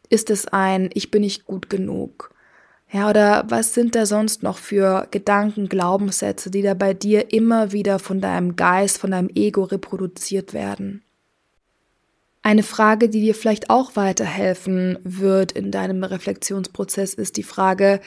Ist 0.10 0.30
es 0.30 0.48
ein 0.48 0.90
Ich 0.94 1.12
bin 1.12 1.22
nicht 1.22 1.46
gut 1.46 1.70
genug? 1.70 2.34
Ja, 2.92 3.10
oder 3.10 3.46
was 3.48 3.74
sind 3.74 3.96
da 3.96 4.06
sonst 4.06 4.44
noch 4.44 4.58
für 4.58 5.08
Gedanken, 5.10 5.68
Glaubenssätze, 5.68 6.52
die 6.52 6.62
da 6.62 6.76
bei 6.76 6.94
dir 6.94 7.34
immer 7.34 7.72
wieder 7.72 7.98
von 7.98 8.22
deinem 8.22 8.56
Geist, 8.56 9.00
von 9.00 9.12
deinem 9.12 9.30
Ego 9.34 9.64
reproduziert 9.64 10.54
werden? 10.54 11.04
Eine 12.44 12.62
Frage, 12.62 13.10
die 13.10 13.22
dir 13.22 13.34
vielleicht 13.34 13.70
auch 13.70 13.96
weiterhelfen 13.96 15.00
wird 15.04 15.54
in 15.54 15.72
deinem 15.72 16.04
Reflexionsprozess, 16.04 17.14
ist 17.14 17.38
die 17.38 17.44
Frage, 17.44 18.00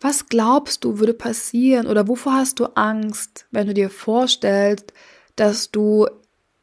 was 0.00 0.26
glaubst 0.26 0.84
du 0.84 0.98
würde 0.98 1.14
passieren 1.14 1.86
oder 1.86 2.08
wovor 2.08 2.34
hast 2.34 2.58
du 2.58 2.64
Angst, 2.74 3.46
wenn 3.50 3.66
du 3.66 3.74
dir 3.74 3.88
vorstellst, 3.88 4.92
dass 5.36 5.70
du 5.70 6.06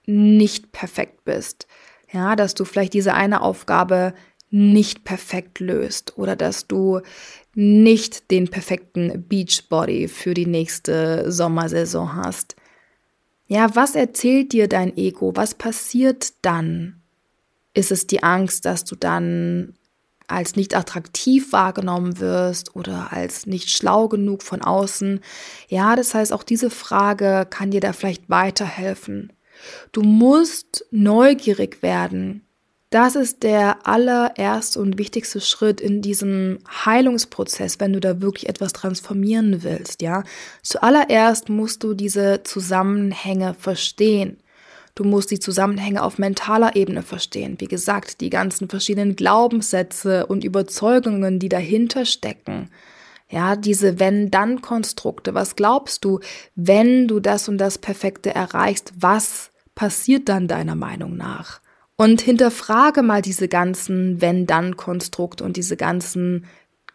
nicht 0.06 0.71
perfekt 0.71 1.25
bist? 1.25 1.67
Ja, 2.12 2.36
dass 2.36 2.53
du 2.53 2.65
vielleicht 2.65 2.93
diese 2.93 3.13
eine 3.13 3.41
Aufgabe 3.41 4.13
nicht 4.49 5.03
perfekt 5.03 5.60
löst 5.60 6.17
oder 6.17 6.36
dass 6.36 6.67
du 6.67 7.01
nicht 7.53 8.32
den 8.32 8.47
perfekten 8.47 9.25
Beachbody 9.27 10.08
für 10.08 10.34
die 10.34 10.45
nächste 10.45 11.32
Sommersaison 11.32 12.15
hast. 12.15 12.56
Ja, 13.47 13.75
was 13.75 13.95
erzählt 13.95 14.53
dir 14.53 14.67
dein 14.67 14.95
Ego? 14.95 15.36
Was 15.36 15.53
passiert 15.53 16.34
dann? 16.43 17.01
Ist 17.73 17.91
es 17.91 18.08
die 18.08 18.23
Angst, 18.23 18.65
dass 18.65 18.86
du 18.86 18.95
dann 18.95 19.73
als 20.28 20.56
nicht 20.56 20.76
attraktiv 20.76 21.52
wahrgenommen 21.52 22.20
wirst 22.20 22.76
oder 22.76 23.12
als 23.12 23.46
nicht 23.46 23.70
schlau 23.70 24.08
genug 24.08 24.44
von 24.44 24.62
außen? 24.62 25.22
Ja, 25.68 25.96
das 25.96 26.13
heißt, 26.13 26.34
auch 26.34 26.44
diese 26.44 26.70
Frage 26.70 27.48
kann 27.50 27.72
dir 27.72 27.82
da 27.82 27.94
vielleicht 27.94 28.30
weiterhelfen. 28.30 29.34
Du 29.92 30.02
musst 30.02 30.86
neugierig 30.92 31.82
werden. 31.82 32.44
Das 32.90 33.18
ist 33.18 33.44
der 33.44 33.86
allererste 33.86 34.80
und 34.80 34.98
wichtigste 34.98 35.42
Schritt 35.42 35.82
in 35.82 36.02
diesem 36.02 36.60
Heilungsprozess, 36.86 37.82
wenn 37.82 37.92
du 37.92 38.00
da 38.00 38.22
wirklich 38.22 38.48
etwas 38.48 38.72
transformieren 38.72 39.62
willst, 39.63 40.02
ja. 40.02 40.24
Zuallererst 40.63 41.50
musst 41.50 41.84
du 41.84 41.94
diese 41.94 42.44
Zusammenhänge 42.44 43.56
verstehen. 43.56 44.38
Du 44.98 45.04
musst 45.04 45.30
die 45.30 45.38
Zusammenhänge 45.38 46.02
auf 46.02 46.18
mentaler 46.18 46.76
Ebene 46.76 47.04
verstehen. 47.04 47.58
Wie 47.60 47.68
gesagt, 47.68 48.20
die 48.20 48.32
ganzen 48.32 48.68
verschiedenen 48.68 49.16
Glaubenssätze 49.16 50.26
und 50.26 50.44
Überzeugungen, 50.44 51.38
die 51.38 51.50
dahinter 51.50 52.04
stecken. 52.04 52.72
Ja, 53.30 53.56
diese 53.56 54.00
Wenn-Dann-Konstrukte. 54.00 55.36
Was 55.36 55.56
glaubst 55.56 56.04
du, 56.04 56.20
wenn 56.56 57.08
du 57.08 57.20
das 57.20 57.48
und 57.48 57.60
das 57.60 57.78
Perfekte 57.78 58.34
erreichst? 58.34 58.92
Was 59.00 59.52
passiert 59.76 60.30
dann 60.30 60.48
deiner 60.48 60.76
Meinung 60.76 61.16
nach? 61.16 61.62
Und 61.96 62.22
hinterfrage 62.22 63.04
mal 63.04 63.22
diese 63.22 63.48
ganzen 63.48 64.20
Wenn-Dann-Konstrukte 64.20 65.44
und 65.44 65.58
diese 65.58 65.78
ganzen 65.78 66.46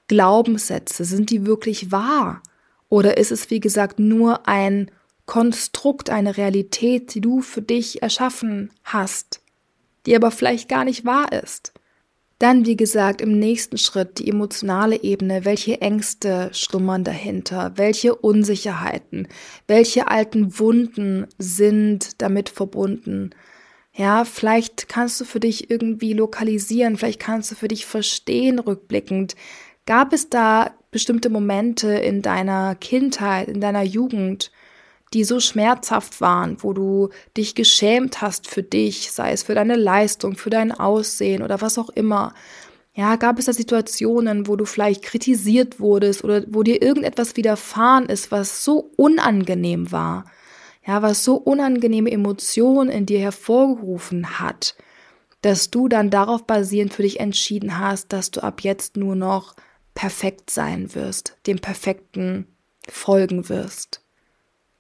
Glaubenssätze. 0.09 1.05
Sind 1.05 1.31
die 1.31 1.47
wirklich 1.47 1.93
wahr? 1.93 2.43
Oder 2.89 3.17
ist 3.17 3.31
es, 3.31 3.49
wie 3.51 3.61
gesagt, 3.61 4.01
nur 4.01 4.49
ein 4.49 4.91
Konstrukt, 5.33 6.11
eine 6.11 6.37
Realität, 6.37 7.15
die 7.15 7.23
du 7.23 7.41
für 7.41 7.63
dich 7.63 8.03
erschaffen 8.03 8.71
hast, 8.85 9.41
die 10.05 10.15
aber 10.15 10.31
vielleicht 10.31 10.69
gar 10.69 10.85
nicht 10.85 11.07
wahr 11.07 11.33
ist? 11.33 11.73
Dann, 12.39 12.67
wie 12.67 12.77
gesagt, 12.77 13.23
im 13.23 13.39
nächsten 13.39 13.79
Schritt 13.79 14.19
die 14.19 14.29
emotionale 14.29 15.03
Ebene. 15.03 15.47
Welche 15.47 15.81
Ängste 15.81 16.51
schlummern 16.53 17.03
dahinter? 17.03 17.73
Welche 17.77 18.15
Unsicherheiten? 18.15 19.27
Welche 19.67 20.09
alten 20.09 20.59
Wunden 20.59 21.27
sind 21.39 22.21
damit 22.21 22.51
verbunden? 22.51 23.31
Ja, 23.95 24.27
vielleicht 24.27 24.91
kannst 24.91 25.19
du 25.19 25.25
für 25.25 25.41
dich 25.41 25.71
irgendwie 25.71 26.13
lokalisieren, 26.13 26.99
vielleicht 26.99 27.21
kannst 27.21 27.51
du 27.51 27.55
für 27.55 27.69
dich 27.69 27.87
verstehen 27.87 28.59
rückblickend. 28.59 29.35
Gab 29.87 30.13
es 30.13 30.29
da 30.29 30.75
bestimmte 30.91 31.31
Momente 31.31 31.91
in 31.91 32.21
deiner 32.21 32.75
Kindheit, 32.75 33.49
in 33.49 33.63
deiner 33.63 33.83
Jugend, 33.83 34.53
die 35.15 35.25
so 35.25 35.41
schmerzhaft 35.41 36.21
waren, 36.21 36.57
wo 36.61 36.73
du 36.73 37.11
dich 37.37 37.55
geschämt 37.55 38.21
hast 38.21 38.49
für 38.49 38.63
dich, 38.63 39.13
sei 39.13 39.33
es 39.33 39.43
für 39.43 39.55
deine 39.55 39.77
Leistung, 39.77 40.37
für 40.37 40.51
dein 40.51 40.73
Aussehen 40.73 41.43
oder 41.43 41.61
was 41.61 41.79
auch 41.79 41.91
immer. 41.91 42.35
Ja, 42.95 43.17
gab 43.17 43.39
es 43.39 43.47
da 43.47 43.53
Situationen, 43.53 44.47
wo 44.47 44.57
du 44.57 44.65
vielleicht 44.65 45.03
kritisiert 45.03 45.81
wurdest 45.81 46.25
oder 46.25 46.43
wo 46.49 46.63
dir 46.63 46.83
irgendetwas 46.83 47.37
widerfahren 47.37 48.07
ist, 48.07 48.31
was 48.31 48.65
so 48.65 48.93
unangenehm 48.97 49.93
war? 49.93 50.25
ja, 50.87 51.03
was 51.03 51.25
so 51.25 51.37
unangenehme 51.37 52.11
Emotionen 52.11 52.91
in 52.91 53.07
dir 53.07 53.21
hervorgerufen 53.21 54.41
hat, 54.41 54.77
dass 55.41 55.71
du 55.71 55.89
dann 55.89 56.11
darauf 56.11 56.47
basierend 56.47 56.93
für 56.93 57.03
dich 57.03 57.21
entschieden 57.21 57.79
hast, 57.79 58.13
dass 58.13 58.31
du 58.31 58.43
ab 58.43 58.61
jetzt 58.63 58.97
nur 58.97 59.15
noch 59.15 59.55
perfekt 59.95 60.51
sein 60.51 60.95
wirst, 60.95 61.37
dem 61.47 61.59
Perfekten 61.59 62.47
folgen 62.89 63.49
wirst. 63.49 64.02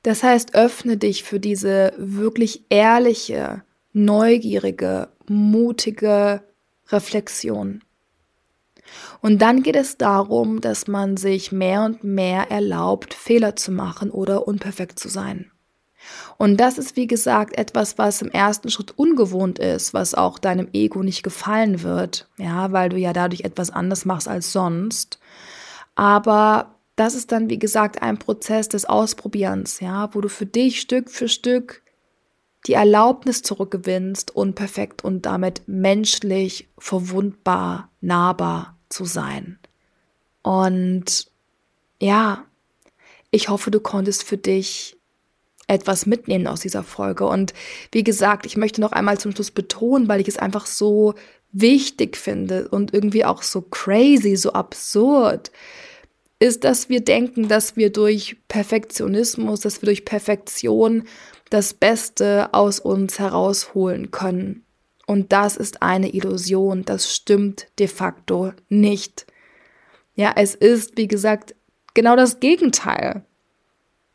Das 0.03 0.23
heißt, 0.23 0.55
öffne 0.55 0.97
dich 0.97 1.23
für 1.23 1.39
diese 1.39 1.93
wirklich 1.97 2.65
ehrliche, 2.71 3.63
neugierige, 3.93 5.09
mutige 5.29 6.43
Reflexion. 6.89 7.83
Und 9.21 9.41
dann 9.41 9.63
geht 9.63 9.77
es 9.77 9.97
darum, 9.97 10.61
dass 10.61 10.87
man 10.87 11.17
sich 11.17 11.53
mehr 11.53 11.83
und 11.83 12.05
mehr 12.05 12.51
erlaubt, 12.51 13.15
Fehler 13.15 13.57
zu 13.57 13.71
machen 13.71 14.11
oder 14.11 14.47
unperfekt 14.49 14.99
zu 14.99 15.09
sein. 15.09 15.51
Und 16.37 16.57
das 16.57 16.79
ist, 16.79 16.97
wie 16.97 17.07
gesagt, 17.07 17.57
etwas, 17.57 17.97
was 17.97 18.23
im 18.23 18.31
ersten 18.31 18.71
Schritt 18.71 18.99
ungewohnt 18.99 19.61
ist, 19.61 19.95
was 19.95 20.15
auch 20.15 20.41
deinem 20.41 20.69
Ego 20.73 21.05
nicht 21.05 21.23
gefallen 21.23 21.83
wird, 21.83 22.29
ja, 22.39 22.73
weil 22.73 22.89
du 22.89 22.97
ja 22.97 23.13
dadurch 23.13 23.43
etwas 23.43 23.71
anders 23.71 24.05
machst 24.05 24.27
als 24.27 24.53
sonst. 24.53 25.21
Aber 25.95 26.75
das 26.97 27.15
ist 27.15 27.33
dann, 27.33 27.49
wie 27.49 27.59
gesagt, 27.59 28.03
ein 28.03 28.19
Prozess 28.19 28.69
des 28.69 28.85
Ausprobierens, 28.85 29.81
ja, 29.81 30.15
wo 30.15 30.21
du 30.21 30.29
für 30.29 30.47
dich 30.47 30.81
Stück 30.81 31.11
für 31.11 31.29
Stück 31.29 31.83
die 32.67 32.75
Erlaubnis 32.75 33.43
zurückgewinnst, 33.43 34.37
unperfekt 34.37 35.05
und 35.05 35.27
damit 35.27 35.63
menschlich, 35.67 36.69
verwundbar, 36.79 37.91
nahbar 38.01 38.79
zu 38.89 39.05
sein. 39.05 39.59
Und 40.43 41.27
ja, 42.01 42.45
ich 43.31 43.49
hoffe, 43.49 43.71
du 43.71 43.81
konntest 43.81 44.23
für 44.23 44.37
dich 44.37 44.97
etwas 45.67 46.07
mitnehmen 46.07 46.47
aus 46.47 46.61
dieser 46.61 46.83
Folge. 46.83 47.27
Und 47.27 47.55
wie 47.91 48.05
gesagt, 48.05 48.47
ich 48.47 48.57
möchte 48.57 48.81
noch 48.81 48.93
einmal 48.93 49.19
zum 49.19 49.33
Schluss 49.33 49.51
betonen, 49.51 50.09
weil 50.09 50.21
ich 50.21 50.29
es 50.29 50.37
einfach 50.37 50.67
so 50.67 51.15
wichtig 51.53 52.17
finde 52.17 52.69
und 52.69 52.95
irgendwie 52.95 53.25
auch 53.25 53.43
so 53.43 53.63
crazy, 53.63 54.37
so 54.37 54.53
absurd, 54.53 55.51
ist, 56.43 56.65
dass 56.65 56.89
wir 56.89 57.01
denken, 57.01 57.47
dass 57.47 57.77
wir 57.77 57.93
durch 57.93 58.37
Perfektionismus, 58.49 59.61
dass 59.61 59.81
wir 59.81 59.87
durch 59.87 60.05
Perfektion 60.05 61.05
das 61.51 61.73
Beste 61.73 62.53
aus 62.53 62.81
uns 62.81 63.21
herausholen 63.21 64.11
können. 64.11 64.65
Und 65.07 65.33
das 65.33 65.57
ist 65.57 65.83
eine 65.83 66.13
Illusion, 66.13 66.85
das 66.85 67.15
stimmt 67.15 67.69
de 67.79 67.87
facto 67.87 68.53
nicht. 68.69 69.25
Ja, 70.17 70.33
es 70.35 70.57
ist, 70.57 70.97
wie 70.97 71.07
gesagt, 71.07 71.55
genau 71.95 72.17
das 72.17 72.41
Gegenteil. 72.41 73.25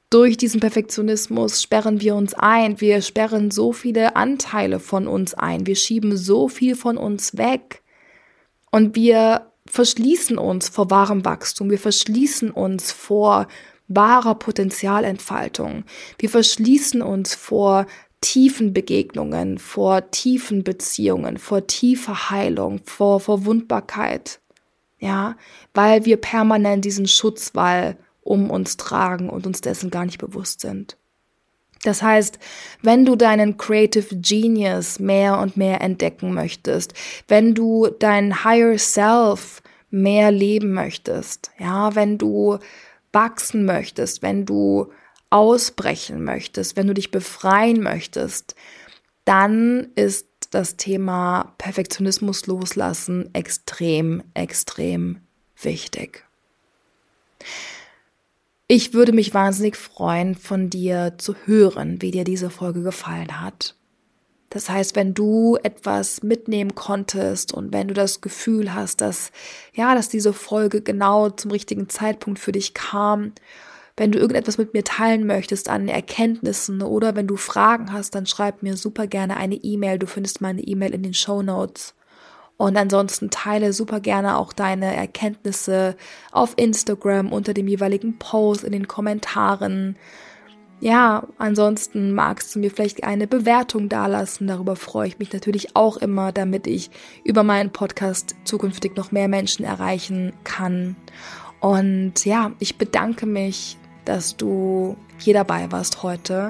Durch 0.09 0.35
diesen 0.35 0.59
Perfektionismus 0.59 1.61
sperren 1.61 2.01
wir 2.01 2.15
uns 2.15 2.33
ein, 2.33 2.81
wir 2.81 3.01
sperren 3.01 3.51
so 3.51 3.71
viele 3.71 4.17
Anteile 4.17 4.81
von 4.81 5.07
uns 5.07 5.33
ein, 5.33 5.65
wir 5.65 5.75
schieben 5.77 6.17
so 6.17 6.49
viel 6.49 6.75
von 6.75 6.97
uns 6.97 7.37
weg 7.37 7.83
und 8.69 8.95
wir 8.95 9.46
verschließen 9.69 10.38
uns 10.38 10.69
vor 10.69 10.89
wahrem 10.89 11.25
Wachstum, 11.25 11.69
wir 11.69 11.80
verschließen 11.80 12.51
uns 12.51 12.91
vor 12.91 13.47
wahrer 13.88 14.36
Potenzialentfaltung. 14.36 15.86
Wir 16.19 16.30
verschließen 16.30 17.01
uns 17.01 17.36
vor 17.36 17.86
tiefen 18.21 18.73
Begegnungen, 18.73 19.60
vor 19.60 20.12
tiefen 20.12 20.63
Beziehungen, 20.63 21.38
vor 21.38 21.67
tiefer 21.67 22.30
Heilung, 22.30 22.82
vor 22.84 23.19
Verwundbarkeit. 23.19 24.39
Ja, 24.99 25.38
weil 25.73 26.06
wir 26.06 26.17
permanent 26.17 26.84
diesen 26.84 27.08
Schutzwall 27.08 27.97
um 28.21 28.49
uns 28.49 28.77
tragen 28.77 29.30
und 29.30 29.45
uns 29.45 29.62
dessen 29.62 29.89
gar 29.91 30.06
nicht 30.06 30.17
bewusst 30.17 30.62
sind. 30.62 30.96
Das 31.88 32.02
heißt, 32.02 32.38
wenn 32.82 33.06
du 33.06 33.15
deinen 33.15 33.56
Creative 33.56 34.13
Genius 34.17 35.00
mehr 35.00 35.39
und 35.39 35.56
mehr 35.56 35.80
entdecken 35.80 36.34
möchtest, 36.34 36.93
wenn 37.30 37.56
du 37.56 37.88
dein 37.88 38.43
Higher 38.43 38.78
Self 38.78 39.62
mehr 39.89 40.30
leben 40.32 40.73
möchtest, 40.73 41.52
ja, 41.58 41.95
wenn 41.95 42.17
du 42.17 42.60
wachsen 43.13 43.63
möchtest, 43.63 44.21
wenn 44.21 44.45
du 44.45 44.91
ausbrechen 45.30 46.26
möchtest, 46.26 46.76
wenn 46.76 46.88
du 46.88 46.93
dich 46.93 47.10
befreien 47.10 47.82
möchtest, 47.82 48.56
dann 49.23 49.88
ist 49.95 50.28
das 50.52 50.76
Thema 50.76 51.54
Perfektionismus 51.58 52.47
loslassen 52.47 53.30
extrem, 53.34 54.23
extrem 54.34 55.21
wichtig. 55.62 56.26
Ich 58.69 58.93
würde 58.93 59.13
mich 59.13 59.34
wahnsinnig 59.34 59.77
freuen, 59.77 60.36
von 60.36 60.69
dir 60.69 61.13
zu 61.17 61.36
hören, 61.45 62.01
wie 62.01 62.12
dir 62.12 62.25
diese 62.25 62.49
Folge 62.49 62.84
gefallen 62.84 63.39
hat. 63.39 63.75
Das 64.49 64.69
heißt, 64.69 64.95
wenn 64.97 65.13
du 65.13 65.58
etwas 65.63 66.21
mitnehmen 66.21 66.75
konntest 66.75 67.53
und 67.53 67.71
wenn 67.71 67.88
du 67.88 67.93
das 67.93 68.19
Gefühl 68.19 68.73
hast, 68.73 68.99
dass, 68.99 69.32
ja, 69.73 69.95
dass 69.95 70.10
diese 70.10 70.34
Folge 70.34 70.82
genau 70.82 71.30
zum 71.30 71.51
richtigen 71.51 71.88
Zeitpunkt 71.88 72.39
für 72.39 72.51
dich 72.51 72.73
kam, 72.73 73.32
wenn 73.95 74.12
du 74.12 74.19
irgendetwas 74.19 74.58
mit 74.58 74.73
mir 74.73 74.84
teilen 74.84 75.25
möchtest 75.25 75.69
an 75.69 75.88
Erkenntnissen 75.88 76.82
oder 76.82 77.15
wenn 77.15 77.27
du 77.27 77.38
Fragen 77.38 77.93
hast, 77.93 78.15
dann 78.15 78.25
schreib 78.25 78.63
mir 78.63 78.75
super 78.75 79.08
gerne 79.08 79.38
eine 79.38 79.56
E-Mail. 79.56 79.97
Du 79.97 80.08
findest 80.08 80.41
meine 80.41 80.62
E-Mail 80.62 80.93
in 80.93 81.03
den 81.03 81.13
Show 81.13 81.41
Notes. 81.41 81.95
Und 82.58 82.76
ansonsten 82.76 83.30
teile 83.30 83.72
super 83.72 84.00
gerne 84.00 84.38
auch 84.38 84.52
deine 84.52 84.96
Erkenntnisse 84.96 85.96
auf 86.32 86.54
Instagram 86.58 87.32
unter 87.32 87.54
dem 87.54 87.67
jeweiligen 87.67 88.17
Post 88.17 88.63
in 88.63 88.72
den 88.72 88.88
Kommentaren 88.88 89.96
ja, 90.80 91.24
ansonsten 91.39 92.13
magst 92.13 92.54
du 92.54 92.60
mir 92.60 92.70
vielleicht 92.70 93.04
eine 93.04 93.28
Bewertung 93.28 93.89
dalassen. 93.89 94.48
Darüber 94.48 94.76
freue 94.76 95.08
ich 95.08 95.17
mich 95.17 95.34
natürlich 95.34 95.76
auch 95.76 95.98
immer, 95.98 96.32
damit 96.32 96.67
ich 96.67 96.91
über 97.24 97.41
meinen 97.41 97.72
Podcast 97.72 98.36
zukünftig 98.43 98.96
noch 98.96 99.12
mehr 99.12 99.28
Menschen 99.28 99.65
erreichen 99.65 100.34
kann. 100.43 100.96
Und 101.60 102.26
ja, 102.26 102.52
ich 102.60 102.78
bedanke 102.78 103.26
mich, 103.26 103.78
dass 104.06 104.38
du 104.38 104.96
hier 105.17 105.34
dabei 105.34 105.72
warst 105.72 106.04
heute. 106.04 106.50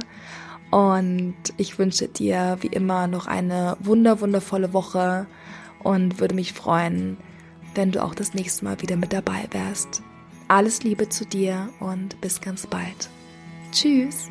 Und 0.71 1.35
ich 1.55 1.79
wünsche 1.79 2.09
dir 2.09 2.57
wie 2.59 2.67
immer 2.67 3.07
noch 3.07 3.27
eine 3.27 3.77
wunder, 3.79 4.19
wundervolle 4.19 4.73
Woche 4.73 5.25
und 5.83 6.19
würde 6.19 6.35
mich 6.35 6.53
freuen, 6.53 7.17
wenn 7.75 7.91
du 7.91 8.03
auch 8.03 8.15
das 8.15 8.33
nächste 8.33 8.65
Mal 8.65 8.81
wieder 8.81 8.95
mit 8.95 9.13
dabei 9.13 9.47
wärst. 9.51 10.01
Alles 10.47 10.83
Liebe 10.83 11.09
zu 11.09 11.25
dir 11.25 11.69
und 11.79 12.19
bis 12.21 12.41
ganz 12.41 12.67
bald. 12.67 13.09
Tschüss. 13.71 14.29